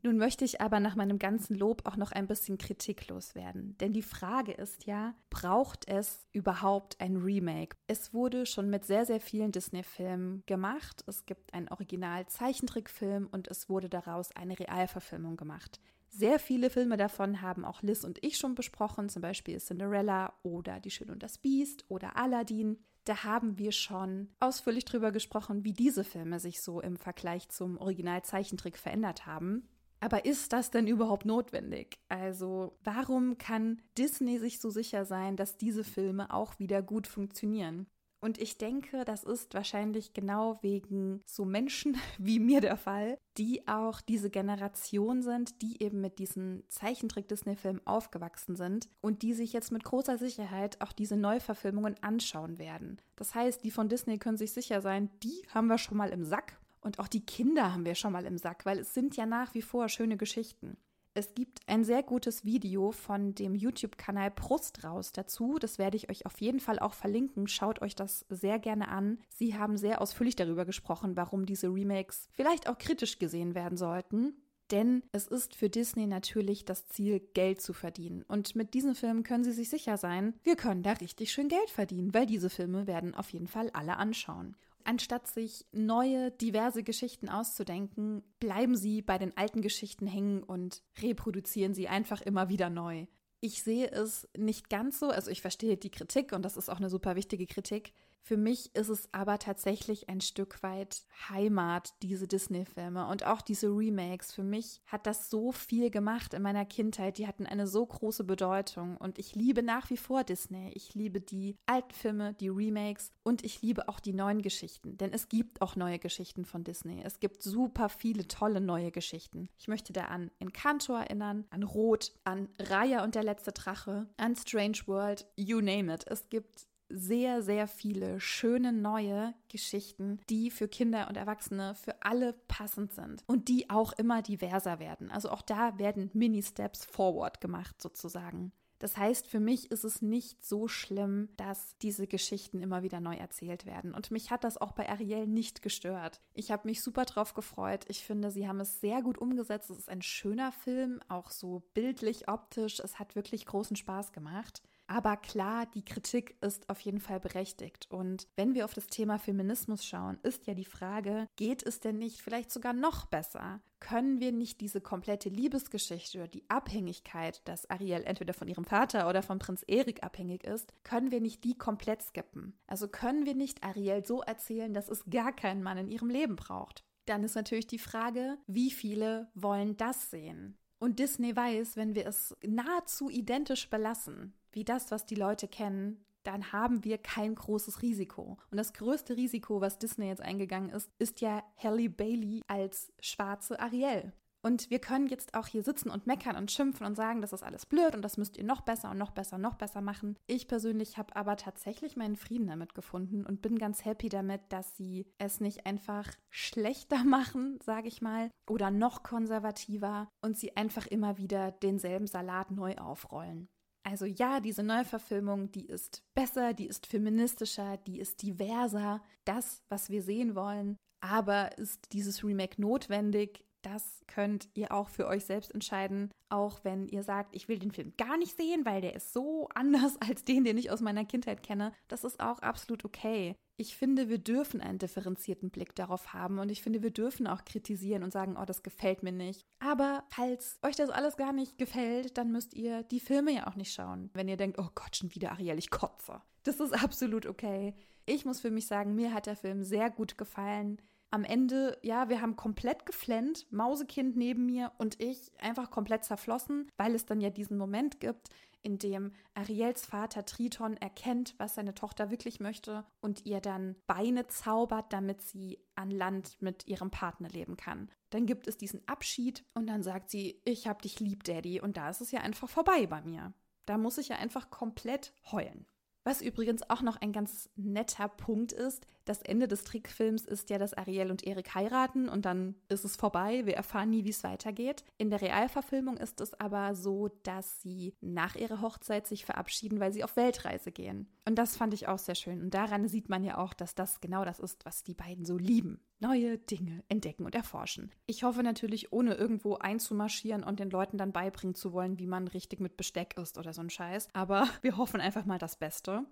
Nun 0.07 0.19
möchte 0.19 0.45
ich 0.45 0.61
aber 0.61 0.79
nach 0.79 0.95
meinem 0.95 1.19
ganzen 1.19 1.57
Lob 1.57 1.83
auch 1.85 1.97
noch 1.97 2.13
ein 2.13 2.29
bisschen 2.29 2.59
kritiklos 2.59 3.35
werden. 3.35 3.77
Denn 3.79 3.93
die 3.93 4.03
Frage 4.03 4.53
ist 4.53 4.87
ja, 4.87 5.17
braucht 5.31 5.89
es 5.89 6.29
überhaupt 6.31 7.01
ein 7.01 7.17
Remake? 7.17 7.77
Es 7.89 8.15
wurde 8.15 8.47
schon 8.47 8.71
mit 8.71 8.85
sehr, 8.85 9.05
sehr 9.05 9.19
vielen 9.19 9.51
Disney-Filmen 9.51 10.45
gemacht. 10.47 11.03
Es 11.09 11.27
gibt 11.27 11.53
einen 11.53 11.69
Original-Zeichentrickfilm 11.71 13.27
und 13.33 13.49
es 13.49 13.69
wurde 13.69 13.89
daraus 13.89 14.31
eine 14.37 14.57
Realverfilmung 14.57 15.37
gemacht. 15.37 15.81
Sehr 16.07 16.39
viele 16.39 16.71
Filme 16.71 16.97
davon 16.97 17.43
haben 17.43 17.65
auch 17.65 17.83
Liz 17.83 18.05
und 18.05 18.25
ich 18.25 18.39
schon 18.39 18.55
besprochen, 18.55 19.09
zum 19.09 19.23
Beispiel 19.23 19.59
Cinderella 19.59 20.35
oder 20.45 20.79
Die 20.79 20.93
Schöne 20.93 21.11
und 21.11 21.25
das 21.25 21.39
Biest 21.39 21.85
oder 21.89 22.17
Aladdin. 22.17 22.79
Da 23.07 23.25
haben 23.25 23.59
wir 23.59 23.73
schon 23.73 24.29
ausführlich 24.39 24.85
drüber 24.85 25.11
gesprochen, 25.11 25.65
wie 25.65 25.73
diese 25.73 26.05
Filme 26.05 26.39
sich 26.39 26.61
so 26.63 26.81
im 26.81 26.97
Vergleich 26.97 27.49
zum 27.49 27.77
Original-Zeichentrick 27.79 28.79
verändert 28.79 29.27
haben. 29.27 29.69
Aber 30.01 30.25
ist 30.25 30.53
das 30.53 30.71
denn 30.71 30.87
überhaupt 30.87 31.25
notwendig? 31.25 31.99
Also 32.09 32.77
warum 32.85 33.39
kann 33.39 33.81
Disney 33.97 34.39
sich 34.39 34.61
so 34.61 34.71
sicher 34.71 35.05
sein, 35.05 35.37
dass 35.37 35.57
diese 35.57 35.85
Filme 35.85 36.33
auch 36.33 36.59
wieder 36.59 36.83
gut 36.83 37.07
funktionieren? 37.07 37.87
Und 38.21 38.39
ich 38.39 38.57
denke, 38.59 39.05
das 39.05 39.25
ist 39.25 39.55
wahrscheinlich 39.55 40.13
genau 40.13 40.59
wegen 40.63 41.21
so 41.27 41.45
Menschen 41.45 41.97
wie 42.19 42.41
mir 42.41 42.61
der 42.61 42.77
Fall, 42.77 43.19
die 43.37 43.69
auch 43.69 44.01
diese 44.01 44.31
Generation 44.31 45.23
sind, 45.23 45.63
die 45.63 45.83
eben 45.83 46.01
mit 46.01 46.19
diesen 46.19 46.65
Zeichentrick-Disney-Filmen 46.69 47.87
aufgewachsen 47.87 48.57
sind 48.57 48.89
und 49.01 49.23
die 49.23 49.33
sich 49.33 49.53
jetzt 49.53 49.71
mit 49.71 49.85
großer 49.85 50.19
Sicherheit 50.19 50.81
auch 50.81 50.93
diese 50.93 51.17
Neuverfilmungen 51.17 52.03
anschauen 52.03 52.59
werden. 52.59 53.01
Das 53.17 53.35
heißt, 53.35 53.63
die 53.63 53.71
von 53.71 53.89
Disney 53.89 54.19
können 54.19 54.39
sich 54.39 54.53
sicher 54.53 54.81
sein, 54.81 55.11
die 55.23 55.43
haben 55.55 55.69
wir 55.69 55.79
schon 55.79 55.99
mal 55.99 56.11
im 56.11 56.25
Sack 56.25 56.59
und 56.87 57.01
auch 57.01 57.09
die 57.09 57.27
Kinder 57.27 57.73
haben 57.73 57.85
wir 57.85 57.97
schon 57.97 58.13
mal 58.13 58.25
im 58.25 58.39
Sack, 58.39 58.65
weil 58.65 58.79
es 58.79 58.95
sind 58.95 59.17
ja 59.17 59.27
nach 59.27 59.55
wie 59.55 59.63
vor 59.63 59.89
schöne 59.89 60.17
Geschichten. 60.17 60.77
Es 61.15 61.35
gibt 61.35 61.61
ein 61.67 61.83
sehr 61.83 62.05
gutes 62.05 62.45
Video 62.45 62.93
von 62.93 63.35
dem 63.35 63.57
YouTube-Kanal 63.57 64.31
Brust 64.31 64.85
raus 64.85 65.11
dazu. 65.13 65.59
Das 65.59 65.79
werde 65.79 65.97
ich 65.97 66.11
euch 66.11 66.27
auf 66.27 66.41
jeden 66.41 66.61
Fall 66.61 66.79
auch 66.79 66.95
verlinken. 66.95 67.49
Schaut 67.49 67.83
euch 67.83 67.97
das 67.97 68.25
sehr 68.29 68.61
gerne 68.61 68.89
an. 68.89 69.19
Sie 69.31 69.59
haben 69.59 69.77
sehr 69.77 70.01
ausführlich 70.01 70.37
darüber 70.37 70.65
gesprochen, 70.65 71.17
warum 71.17 71.45
diese 71.45 71.69
Remakes 71.69 72.29
vielleicht 72.35 72.69
auch 72.69 72.79
kritisch 72.79 73.19
gesehen 73.19 73.57
werden 73.57 73.77
sollten. 73.77 74.37
Denn 74.71 75.03
es 75.11 75.27
ist 75.27 75.57
für 75.57 75.69
Disney 75.69 76.07
natürlich 76.07 76.67
das 76.67 76.87
Ziel, 76.87 77.19
Geld 77.35 77.61
zu 77.61 77.73
verdienen. 77.73 78.23
Und 78.29 78.55
mit 78.55 78.75
diesen 78.75 78.95
Filmen 78.95 79.25
können 79.25 79.43
sie 79.43 79.53
sich 79.53 79.71
sicher 79.71 79.97
sein, 79.97 80.35
wir 80.45 80.55
können 80.55 80.83
da 80.85 80.93
richtig 80.93 81.33
schön 81.33 81.49
Geld 81.49 81.71
verdienen, 81.71 82.15
weil 82.15 82.27
diese 82.27 82.51
Filme 82.51 82.87
werden 82.87 83.15
auf 83.15 83.31
jeden 83.31 83.49
Fall 83.49 83.71
alle 83.71 83.97
anschauen. 83.97 84.55
Anstatt 84.89 85.27
sich 85.27 85.67
neue, 85.73 86.31
diverse 86.31 86.85
Geschichten 86.85 87.29
auszudenken, 87.29 88.23
bleiben 88.39 88.77
sie 88.77 89.03
bei 89.03 89.19
den 89.19 89.37
alten 89.37 89.61
Geschichten 89.61 90.07
hängen 90.07 90.45
und 90.45 90.85
reproduzieren 91.03 91.75
sie 91.75 91.89
einfach 91.89 92.23
immer 92.23 92.49
wieder 92.49 92.71
neu. 92.71 93.07
Ich 93.41 93.65
sehe 93.65 93.91
es 93.91 94.29
nicht 94.39 94.71
ganz 94.71 95.01
so, 95.01 95.09
also 95.09 95.29
ich 95.33 95.43
verstehe 95.43 95.77
die 95.77 95.91
Kritik 95.91 96.33
und 96.33 96.45
das 96.45 96.57
ist 96.57 96.69
auch 96.69 96.77
eine 96.77 96.89
super 96.89 97.17
wichtige 97.17 97.49
Kritik, 97.49 97.95
für 98.27 98.37
mich 98.37 98.75
ist 98.75 98.89
es 98.89 99.09
aber 99.13 99.39
tatsächlich 99.39 100.09
ein 100.09 100.21
Stück 100.21 100.61
weit 100.65 101.05
Heimat, 101.31 101.95
diese 102.03 102.27
Disney-Filme 102.27 103.07
und 103.07 103.25
auch 103.25 103.41
diese 103.41 103.69
Remakes. 103.69 104.33
Für 104.33 104.43
mich 104.43 104.83
hat 104.87 105.07
das 105.07 105.31
so 105.31 105.53
viel 105.53 105.91
gemacht 105.91 106.35
in 106.35 106.43
meiner 106.43 106.65
Kindheit. 106.65 107.19
Die 107.19 107.29
hatten 107.29 107.47
eine 107.47 107.69
so 107.69 107.87
große 107.87 108.25
Bedeutung 108.25 108.97
und 108.97 109.21
ich 109.21 109.37
liebe 109.37 109.63
nach 109.63 109.91
wie 109.91 109.97
vor 109.97 110.25
Disney. 110.25 110.73
Ich 110.75 110.93
liebe 110.97 111.21
die 111.21 111.57
alten 111.67 111.95
Filme, 111.95 112.35
die 112.35 112.49
Remakes 112.49 113.13
und 113.23 113.45
ich 113.45 113.63
liebe 113.63 113.89
auch 113.89 114.01
die 114.01 114.13
neuen 114.13 114.43
Geschichten, 114.43 114.97
denn 114.97 115.13
es 115.13 115.29
gibt 115.29 115.63
auch 115.63 115.77
neue 115.77 116.01
Geschichten 116.01 116.45
von 116.45 116.65
Disney. 116.65 117.03
Es 117.05 117.21
gibt 117.21 117.45
super 117.45 117.89
viele 117.89 118.27
tolle 118.27 118.61
neue 118.61 118.91
Geschichten. 118.91 119.49
Ich 119.57 119.69
möchte 119.69 119.93
da 119.93 120.07
an 120.07 120.33
Encanto 120.41 120.95
erinnern, 120.95 121.45
an 121.51 121.63
Rot, 121.63 122.13
an 122.25 122.49
Raya 122.59 123.05
und 123.05 123.15
der 123.15 123.23
letzte 123.23 123.53
Drache, 123.53 124.09
an 124.17 124.35
Strange 124.35 124.79
World, 124.87 125.27
you 125.37 125.61
name 125.61 125.95
it. 125.95 126.05
Es 126.09 126.29
gibt 126.29 126.67
sehr, 126.89 127.43
sehr 127.43 127.69
viele 127.69 128.21
schöne 128.21 128.73
neue 128.73 129.35
Geschichten, 129.49 130.21
die 130.29 130.51
für 130.51 130.69
Kinder 130.69 131.09
und 131.09 131.17
Erwachsene 131.17 131.75
für 131.75 132.03
alle 132.03 132.33
passend 132.49 132.93
sind 132.93 133.23
und 133.27 133.49
die 133.49 133.71
auch 133.71 133.93
immer 133.95 134.23
diverser 134.23 134.79
werden. 134.79 135.11
Also 135.11 135.31
auch 135.31 135.43
da 135.43 135.79
werden 135.79 136.11
Mini-Steps 136.13 136.85
forward 136.85 137.41
gemacht 137.41 137.81
sozusagen. 137.81 138.53
Das 138.79 138.99
heißt, 138.99 139.27
für 139.27 139.41
mich 139.41 139.71
ist 139.71 139.85
es 139.85 140.03
nicht 140.03 140.45
so 140.45 140.69
schlimm, 140.69 141.31
dass 141.39 141.79
diese 141.79 142.07
Geschichten 142.07 142.61
immer 142.61 142.83
wieder 142.83 143.01
neu 143.01 143.17
erzählt 143.17 143.65
werden. 143.65 143.95
Und 143.95 144.11
mich 144.11 144.31
hat 144.31 144.45
das 144.45 144.59
auch 144.59 144.73
bei 144.73 144.89
Ariel 144.89 145.27
nicht 145.27 145.63
gestört. 145.63 146.21
Ich 146.35 146.51
habe 146.51 146.69
mich 146.69 146.83
super 146.83 147.07
drauf 147.07 147.33
gefreut. 147.33 147.87
Ich 147.89 148.05
finde, 148.05 148.31
sie 148.31 148.47
haben 148.47 148.61
es 148.61 148.81
sehr 148.81 149.01
gut 149.01 149.17
umgesetzt. 149.17 149.71
Es 149.71 149.79
ist 149.79 149.89
ein 149.89 150.03
schöner 150.03 150.53
Film, 150.53 151.01
auch 151.09 151.31
so 151.31 151.63
bildlich, 151.73 152.29
optisch. 152.29 152.81
Es 152.81 152.99
hat 152.99 153.17
wirklich 153.17 153.47
großen 153.47 153.77
Spaß 153.77 154.13
gemacht. 154.13 154.63
Aber 154.89 155.17
klar, 155.17 155.67
die 155.67 155.85
Kritik 155.85 156.37
ist 156.41 156.69
auf 156.69 156.81
jeden 156.81 157.01
Fall 157.01 157.19
berechtigt. 157.19 157.89
Und 157.91 158.29
wenn 158.37 158.55
wir 158.55 158.65
auf 158.65 158.75
das 158.75 158.87
Thema 158.87 159.19
Feminismus 159.19 159.85
schauen, 159.85 160.19
ist 160.23 160.47
ja 160.47 160.55
die 160.55 160.65
Frage, 160.65 161.29
geht 161.37 161.65
es 161.65 161.81
denn 161.81 161.99
nicht 161.99 162.21
vielleicht 162.21 162.53
sogar 162.53 162.73
noch 162.73 163.07
besser? 163.07 163.61
Können 163.81 164.21
wir 164.21 164.33
nicht 164.33 164.61
diese 164.61 164.81
komplette 164.81 165.29
Liebesgeschichte 165.29 166.19
oder 166.19 166.29
die 166.29 166.49
Abhängigkeit, 166.49 167.47
dass 167.47 167.69
Ariel 167.69 168.05
entweder 168.05 168.33
von 168.33 168.49
ihrem 168.49 168.65
Vater 168.65 169.09
oder 169.09 169.23
von 169.23 169.39
Prinz 169.39 169.65
Erik 169.67 170.03
abhängig 170.03 170.45
ist, 170.45 170.73
können 170.85 171.11
wir 171.11 171.21
nicht 171.21 171.45
die 171.45 171.59
komplett 171.59 172.03
skippen? 172.03 172.57
Also 172.67 172.89
können 172.89 173.27
wir 173.27 173.35
nicht 173.35 173.65
Ariel 173.65 174.05
so 174.05 174.23
erzählen, 174.23 174.73
dass 174.73 174.89
es 174.89 175.05
gar 175.11 175.35
keinen 175.35 175.63
Mann 175.63 175.79
in 175.79 175.91
ihrem 175.91 176.11
Leben 176.11 176.37
braucht? 176.37 176.85
Dann 177.07 177.23
ist 177.23 177.35
natürlich 177.35 177.67
die 177.67 177.79
Frage, 177.79 178.39
wie 178.47 178.71
viele 178.71 179.29
wollen 179.35 179.77
das 179.77 180.11
sehen? 180.11 180.57
Und 180.79 180.99
Disney 180.99 181.35
weiß, 181.35 181.77
wenn 181.77 181.95
wir 181.95 182.07
es 182.07 182.37
nahezu 182.43 183.09
identisch 183.09 183.71
belassen, 183.71 184.35
wie 184.57 184.65
das, 184.65 184.91
was 184.91 185.07
die 185.07 185.15
Leute 185.15 185.47
kennen, 185.47 186.05
dann 186.25 186.51
haben 186.51 186.83
wir 186.83 186.99
kein 186.99 187.35
großes 187.35 187.83
Risiko. 187.83 188.39
Und 188.51 188.57
das 188.57 188.73
größte 188.73 189.17
Risiko, 189.17 189.61
was 189.61 189.79
Disney 189.79 190.09
jetzt 190.09 190.23
eingegangen 190.23 190.71
ist, 190.71 190.91
ist 190.99 191.21
ja 191.21 191.45
Halle 191.57 191.89
Bailey 191.89 192.43
als 192.49 192.93
schwarze 193.01 193.61
Ariel. 193.61 194.13
Und 194.43 194.71
wir 194.71 194.79
können 194.79 195.09
jetzt 195.09 195.35
auch 195.35 195.49
hier 195.49 195.65
sitzen 195.65 195.91
und 195.91 196.07
meckern 196.07 196.37
und 196.37 196.53
schimpfen 196.53 196.87
und 196.87 196.95
sagen, 196.95 197.21
das 197.21 197.33
ist 197.33 197.43
alles 197.43 197.67
blöd 197.67 197.97
und 197.97 198.03
das 198.03 198.17
müsst 198.17 198.37
ihr 198.37 198.45
noch 198.45 198.61
besser 198.61 198.93
und 198.93 198.99
noch 198.99 199.11
besser, 199.11 199.39
noch 199.39 199.55
besser 199.55 199.81
machen. 199.81 200.17
Ich 200.29 200.47
persönlich 200.47 200.99
habe 200.99 201.17
aber 201.17 201.37
tatsächlich 201.37 201.97
meinen 201.97 202.15
Frieden 202.15 202.47
damit 202.47 202.75
gefunden 202.75 203.27
und 203.27 203.43
bin 203.43 203.59
ganz 203.59 203.85
happy 203.85 204.09
damit, 204.09 204.41
dass 204.51 204.77
sie 204.77 205.07
es 205.19 205.41
nicht 205.41 205.67
einfach 205.67 206.09
schlechter 206.31 207.03
machen, 207.05 207.59
sage 207.61 207.89
ich 207.89 208.01
mal, 208.03 208.31
oder 208.49 208.71
noch 208.71 209.03
konservativer 209.03 210.09
und 210.21 210.39
sie 210.39 210.57
einfach 210.57 210.87
immer 210.87 211.19
wieder 211.19 211.51
denselben 211.51 212.07
Salat 212.07 212.53
neu 212.53 212.77
aufrollen. 212.77 213.49
Also 213.87 214.05
ja, 214.05 214.41
diese 214.41 214.65
Neuverfilmung, 214.65 215.53
die 215.53 215.67
ist 215.67 216.03
besser, 216.13 216.55
die 216.55 216.67
ist 216.67 216.89
feministischer, 216.89 217.77
die 217.77 218.01
ist 218.01 218.21
diverser, 218.21 219.01
das, 219.25 219.63
was 219.69 219.91
wir 219.91 220.03
sehen 220.03 220.35
wollen. 220.35 220.77
Aber 221.01 221.57
ist 221.57 221.93
dieses 221.93 222.25
Remake 222.25 222.61
notwendig? 222.61 223.46
Das 223.67 224.05
könnt 224.07 224.49
ihr 224.55 224.71
auch 224.71 224.89
für 224.89 225.09
euch 225.09 225.25
selbst 225.25 225.53
entscheiden. 225.53 226.13
Auch 226.29 226.61
wenn 226.63 226.87
ihr 226.87 227.03
sagt, 227.03 227.35
ich 227.35 227.49
will 227.49 227.59
den 227.59 227.73
Film 227.73 227.93
gar 227.99 228.17
nicht 228.17 228.37
sehen, 228.37 228.65
weil 228.65 228.81
der 228.81 228.95
ist 228.95 229.13
so 229.13 229.49
anders 229.57 229.97
als 230.01 230.25
den, 230.25 230.45
den 230.45 230.57
ich 230.57 230.71
aus 230.71 230.81
meiner 230.81 231.05
Kindheit 231.05 231.43
kenne. 231.43 231.73
Das 231.89 232.05
ist 232.05 232.21
auch 232.21 232.39
absolut 232.39 232.85
okay. 232.85 233.35
Ich 233.57 233.77
finde, 233.77 234.09
wir 234.09 234.19
dürfen 234.19 234.61
einen 234.61 234.79
differenzierten 234.79 235.51
Blick 235.51 235.75
darauf 235.75 236.13
haben 236.13 236.39
und 236.39 236.49
ich 236.49 236.63
finde, 236.63 236.85
wir 236.85 236.93
dürfen 236.93 237.27
auch 237.27 237.45
kritisieren 237.45 238.05
und 238.05 238.13
sagen, 238.13 238.37
oh, 238.41 238.45
das 238.45 238.63
gefällt 238.63 239.03
mir 239.03 239.11
nicht. 239.11 239.45
Aber 239.59 240.05
falls 240.11 240.61
euch 240.63 240.77
das 240.77 240.91
alles 240.91 241.17
gar 241.17 241.33
nicht 241.33 241.59
gefällt, 241.59 242.19
dann 242.19 242.31
müsst 242.31 242.55
ihr 242.55 242.85
die 242.85 243.01
Filme 243.01 243.33
ja 243.33 243.49
auch 243.49 243.57
nicht 243.57 243.73
schauen. 243.73 244.11
Wenn 244.15 244.29
ihr 244.29 244.37
denkt, 244.37 244.61
oh 244.61 244.69
Gott, 244.77 244.95
schon 244.95 245.13
wieder 245.13 245.33
Ariel, 245.33 245.59
ich 245.59 245.71
kotze. 245.71 246.23
Das 246.45 246.61
ist 246.61 246.73
absolut 246.85 247.27
okay. 247.27 247.75
Ich 248.05 248.25
muss 248.25 248.39
für 248.39 248.53
mich 248.53 248.69
sagen, 248.69 248.95
mir 248.95 249.13
hat 249.13 249.27
der 249.27 249.35
Film 249.35 249.65
sehr 249.65 249.91
gut 249.91 250.17
gefallen 250.17 250.81
am 251.17 251.25
Ende, 251.25 251.79
ja, 251.81 252.11
wir 252.11 252.21
haben 252.21 252.37
komplett 252.37 252.85
geflennt, 252.85 253.51
Mausekind 253.51 254.17
neben 254.17 254.45
mir 254.45 254.71
und 254.77 255.01
ich 255.01 255.33
einfach 255.41 255.71
komplett 255.71 256.05
zerflossen, 256.05 256.71
weil 256.77 256.95
es 256.95 257.07
dann 257.07 257.23
ja 257.23 257.31
diesen 257.31 257.57
Moment 257.57 258.01
gibt, 258.01 258.29
in 258.61 258.79
dem 258.79 259.13
Ariels 259.33 259.87
Vater 259.87 260.27
Triton 260.27 260.77
erkennt, 260.77 261.35
was 261.39 261.55
seine 261.55 261.73
Tochter 261.73 262.11
wirklich 262.11 262.39
möchte 262.39 262.85
und 263.01 263.25
ihr 263.25 263.41
dann 263.41 263.77
Beine 263.87 264.27
zaubert, 264.27 264.93
damit 264.93 265.23
sie 265.23 265.59
an 265.75 265.91
Land 265.91 266.37
mit 266.43 266.67
ihrem 266.67 266.91
Partner 266.91 267.31
leben 267.31 267.57
kann. 267.57 267.89
Dann 268.11 268.27
gibt 268.27 268.47
es 268.47 268.59
diesen 268.59 268.87
Abschied 268.87 269.43
und 269.55 269.69
dann 269.69 269.83
sagt 269.83 270.11
sie, 270.11 270.43
ich 270.45 270.69
hab 270.69 270.83
dich 270.83 271.01
lieb, 271.01 271.25
Daddy, 271.25 271.63
und 271.63 271.79
da 271.79 271.89
ist 271.89 272.03
es 272.03 272.11
ja 272.11 272.21
einfach 272.21 272.51
vorbei 272.51 272.87
bei 272.87 273.01
mir. 273.01 273.33
Da 273.65 273.79
muss 273.79 273.97
ich 273.97 274.09
ja 274.09 274.17
einfach 274.17 274.51
komplett 274.51 275.15
heulen. 275.33 275.65
Was 276.05 276.21
übrigens 276.21 276.69
auch 276.69 276.83
noch 276.83 277.01
ein 277.01 277.13
ganz 277.13 277.49
netter 277.57 278.09
Punkt 278.09 278.53
ist, 278.53 278.87
das 279.07 279.23
Ende 279.23 279.49
des 279.49 279.65
Trickfilms 279.65 280.25
ist 280.25 280.51
ja, 280.51 280.59
dass 280.59 280.75
Ariel 280.75 281.11
und 281.11 281.25
Erik 281.25 281.55
heiraten 281.55 282.09
und 282.09 282.27
dann 282.27 282.57
ist 282.69 282.85
es 282.85 282.97
vorbei. 282.97 283.47
Wir 283.47 283.55
erfahren 283.55 283.91
nie, 283.91 284.05
wie 284.05 284.11
es 284.11 284.25
weitergeht. 284.25 284.85
In 284.99 285.11
der 285.11 285.23
Realverfilmung 285.23 285.97
ist 285.97 286.21
es 286.21 286.39
aber 286.39 286.75
so, 286.75 287.09
dass 287.23 287.63
sie 287.63 287.95
nach 288.01 288.35
ihrer 288.35 288.61
Hochzeit 288.61 289.07
sich 289.07 289.25
verabschieden, 289.25 289.81
weil 289.81 289.93
sie 289.93 290.05
auf 290.05 290.17
Weltreise 290.17 290.73
gehen. 290.73 291.09
Und 291.25 291.37
das 291.37 291.57
fand 291.57 291.73
ich 291.73 291.89
auch 291.89 291.99
sehr 291.99 292.17
schön. 292.17 292.43
Und 292.43 292.55
daran 292.55 292.89
sieht 292.89 293.09
man 293.09 293.25
ja 293.25 293.39
auch, 293.39 293.55
dass 293.55 293.75
das 293.75 294.01
genau 294.01 294.25
das 294.25 294.41
ist, 294.41 294.65
was 294.67 294.83
die 294.83 294.95
beiden 294.95 295.25
so 295.25 295.39
lieben. 295.39 295.81
Neue 296.01 296.37
Dinge 296.39 296.83
entdecken 296.89 297.25
und 297.25 297.35
erforschen. 297.35 297.91
Ich 298.07 298.25
hoffe 298.25 298.43
natürlich, 298.43 298.93
ohne 298.93 299.15
irgendwo 299.15 299.55
einzumarschieren 299.55 300.45
und 300.45 300.61
den 300.61 300.71
Leuten 300.71 300.99
dann 300.99 301.13
beibringen 301.13 301.55
zu 301.55 301.73
wollen, 301.73 301.99
wie 301.99 302.07
man 302.07 302.29
richtig 302.29 302.61
mit 302.61 302.77
Besteck 302.77 303.17
isst 303.17 303.39
oder 303.39 303.53
so 303.53 303.61
ein 303.61 303.71
Scheiß. 303.71 304.09
Aber 304.13 304.49
wir 304.63 304.77
hoffen 304.77 305.01
einfach 305.01 305.25
mal 305.25 305.39
das 305.39 305.57
Beste. 305.57 306.05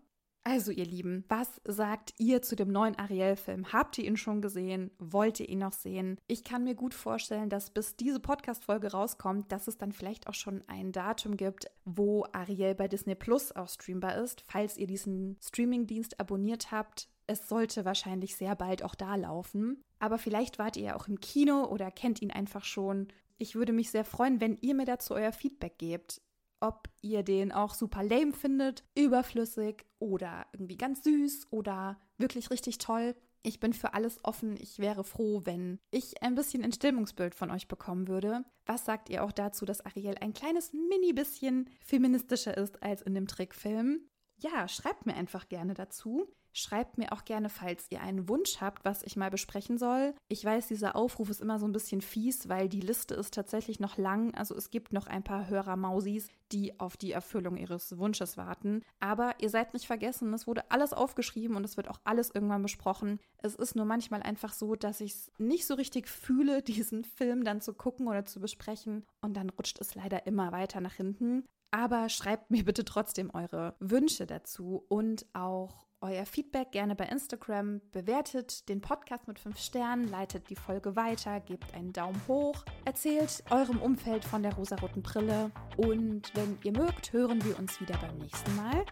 Also, 0.46 0.70
ihr 0.72 0.84
Lieben, 0.84 1.24
was 1.28 1.48
sagt 1.64 2.12
ihr 2.18 2.42
zu 2.42 2.54
dem 2.54 2.70
neuen 2.70 2.98
Ariel-Film? 2.98 3.72
Habt 3.72 3.96
ihr 3.96 4.04
ihn 4.04 4.18
schon 4.18 4.42
gesehen? 4.42 4.90
Wollt 4.98 5.40
ihr 5.40 5.48
ihn 5.48 5.60
noch 5.60 5.72
sehen? 5.72 6.20
Ich 6.26 6.44
kann 6.44 6.64
mir 6.64 6.74
gut 6.74 6.92
vorstellen, 6.92 7.48
dass 7.48 7.70
bis 7.70 7.96
diese 7.96 8.20
Podcast-Folge 8.20 8.92
rauskommt, 8.92 9.50
dass 9.50 9.68
es 9.68 9.78
dann 9.78 9.92
vielleicht 9.92 10.28
auch 10.28 10.34
schon 10.34 10.62
ein 10.66 10.92
Datum 10.92 11.38
gibt, 11.38 11.70
wo 11.86 12.26
Ariel 12.32 12.74
bei 12.74 12.88
Disney 12.88 13.14
Plus 13.14 13.52
auch 13.52 13.70
streambar 13.70 14.16
ist. 14.16 14.44
Falls 14.46 14.76
ihr 14.76 14.86
diesen 14.86 15.38
Streaming-Dienst 15.42 16.20
abonniert 16.20 16.70
habt, 16.70 17.08
es 17.26 17.48
sollte 17.48 17.86
wahrscheinlich 17.86 18.36
sehr 18.36 18.54
bald 18.54 18.82
auch 18.82 18.94
da 18.94 19.14
laufen. 19.14 19.82
Aber 19.98 20.18
vielleicht 20.18 20.58
wart 20.58 20.76
ihr 20.76 20.84
ja 20.84 20.96
auch 20.96 21.08
im 21.08 21.20
Kino 21.20 21.64
oder 21.64 21.90
kennt 21.90 22.20
ihn 22.20 22.30
einfach 22.30 22.64
schon. 22.64 23.08
Ich 23.38 23.54
würde 23.54 23.72
mich 23.72 23.90
sehr 23.90 24.04
freuen, 24.04 24.42
wenn 24.42 24.58
ihr 24.60 24.74
mir 24.74 24.84
dazu 24.84 25.14
euer 25.14 25.32
Feedback 25.32 25.78
gebt 25.78 26.20
ob 26.64 26.88
ihr 27.02 27.22
den 27.22 27.52
auch 27.52 27.74
super 27.74 28.02
lame 28.02 28.32
findet, 28.32 28.84
überflüssig 28.96 29.84
oder 29.98 30.46
irgendwie 30.54 30.78
ganz 30.78 31.04
süß 31.04 31.48
oder 31.50 32.00
wirklich 32.16 32.50
richtig 32.50 32.78
toll. 32.78 33.14
Ich 33.42 33.60
bin 33.60 33.74
für 33.74 33.92
alles 33.92 34.24
offen. 34.24 34.56
Ich 34.56 34.78
wäre 34.78 35.04
froh, 35.04 35.42
wenn 35.44 35.78
ich 35.90 36.22
ein 36.22 36.34
bisschen 36.34 36.64
ein 36.64 36.72
Stimmungsbild 36.72 37.34
von 37.34 37.50
euch 37.50 37.68
bekommen 37.68 38.08
würde. 38.08 38.46
Was 38.64 38.86
sagt 38.86 39.10
ihr 39.10 39.22
auch 39.22 39.32
dazu, 39.32 39.66
dass 39.66 39.84
Ariel 39.84 40.16
ein 40.22 40.32
kleines 40.32 40.72
mini 40.72 41.12
bisschen 41.12 41.68
feministischer 41.84 42.56
ist 42.56 42.82
als 42.82 43.02
in 43.02 43.14
dem 43.14 43.26
Trickfilm? 43.26 44.00
Ja, 44.38 44.66
schreibt 44.66 45.04
mir 45.04 45.14
einfach 45.14 45.50
gerne 45.50 45.74
dazu. 45.74 46.26
Schreibt 46.56 46.98
mir 46.98 47.12
auch 47.12 47.24
gerne, 47.24 47.48
falls 47.48 47.90
ihr 47.90 48.00
einen 48.00 48.28
Wunsch 48.28 48.60
habt, 48.60 48.84
was 48.84 49.02
ich 49.02 49.16
mal 49.16 49.28
besprechen 49.28 49.76
soll. 49.76 50.14
Ich 50.28 50.44
weiß, 50.44 50.68
dieser 50.68 50.94
Aufruf 50.94 51.28
ist 51.28 51.40
immer 51.40 51.58
so 51.58 51.66
ein 51.66 51.72
bisschen 51.72 52.00
fies, 52.00 52.48
weil 52.48 52.68
die 52.68 52.80
Liste 52.80 53.16
ist 53.16 53.34
tatsächlich 53.34 53.80
noch 53.80 53.98
lang. 53.98 54.32
Also 54.36 54.54
es 54.54 54.70
gibt 54.70 54.92
noch 54.92 55.08
ein 55.08 55.24
paar 55.24 55.48
Hörer-Mausis, 55.48 56.28
die 56.52 56.78
auf 56.78 56.96
die 56.96 57.10
Erfüllung 57.10 57.56
ihres 57.56 57.98
Wunsches 57.98 58.36
warten. 58.36 58.82
Aber 59.00 59.34
ihr 59.40 59.50
seid 59.50 59.74
nicht 59.74 59.88
vergessen, 59.88 60.32
es 60.32 60.46
wurde 60.46 60.70
alles 60.70 60.92
aufgeschrieben 60.92 61.56
und 61.56 61.64
es 61.64 61.76
wird 61.76 61.88
auch 61.88 61.98
alles 62.04 62.30
irgendwann 62.32 62.62
besprochen. 62.62 63.18
Es 63.38 63.56
ist 63.56 63.74
nur 63.74 63.84
manchmal 63.84 64.22
einfach 64.22 64.52
so, 64.52 64.76
dass 64.76 65.00
ich 65.00 65.12
es 65.12 65.32
nicht 65.38 65.66
so 65.66 65.74
richtig 65.74 66.08
fühle, 66.08 66.62
diesen 66.62 67.02
Film 67.02 67.42
dann 67.42 67.62
zu 67.62 67.74
gucken 67.74 68.06
oder 68.06 68.26
zu 68.26 68.38
besprechen. 68.38 69.04
Und 69.20 69.36
dann 69.36 69.50
rutscht 69.50 69.80
es 69.80 69.96
leider 69.96 70.28
immer 70.28 70.52
weiter 70.52 70.80
nach 70.80 70.94
hinten. 70.94 71.44
Aber 71.74 72.08
schreibt 72.08 72.52
mir 72.52 72.64
bitte 72.64 72.84
trotzdem 72.84 73.30
eure 73.34 73.74
Wünsche 73.80 74.26
dazu 74.26 74.84
und 74.88 75.26
auch 75.32 75.88
euer 76.00 76.24
Feedback 76.24 76.70
gerne 76.70 76.94
bei 76.94 77.06
Instagram. 77.06 77.80
Bewertet 77.90 78.68
den 78.68 78.80
Podcast 78.80 79.26
mit 79.26 79.40
5 79.40 79.58
Sternen, 79.58 80.06
leitet 80.06 80.50
die 80.50 80.54
Folge 80.54 80.94
weiter, 80.94 81.40
gebt 81.40 81.74
einen 81.74 81.92
Daumen 81.92 82.20
hoch, 82.28 82.64
erzählt 82.84 83.42
eurem 83.50 83.80
Umfeld 83.80 84.24
von 84.24 84.44
der 84.44 84.54
rosaroten 84.54 85.02
Brille. 85.02 85.50
Und 85.76 86.30
wenn 86.36 86.58
ihr 86.62 86.78
mögt, 86.78 87.12
hören 87.12 87.44
wir 87.44 87.58
uns 87.58 87.80
wieder 87.80 87.98
beim 87.98 88.18
nächsten 88.18 88.54
Mal. 88.54 88.84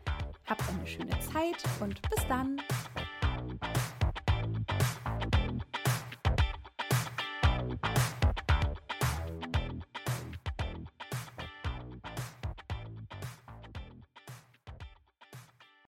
Habt 0.47 0.68
eine 0.68 0.85
schöne 0.85 1.21
Zeit 1.21 1.62
und 1.81 2.03
bis 2.11 2.27
dann. 2.27 2.61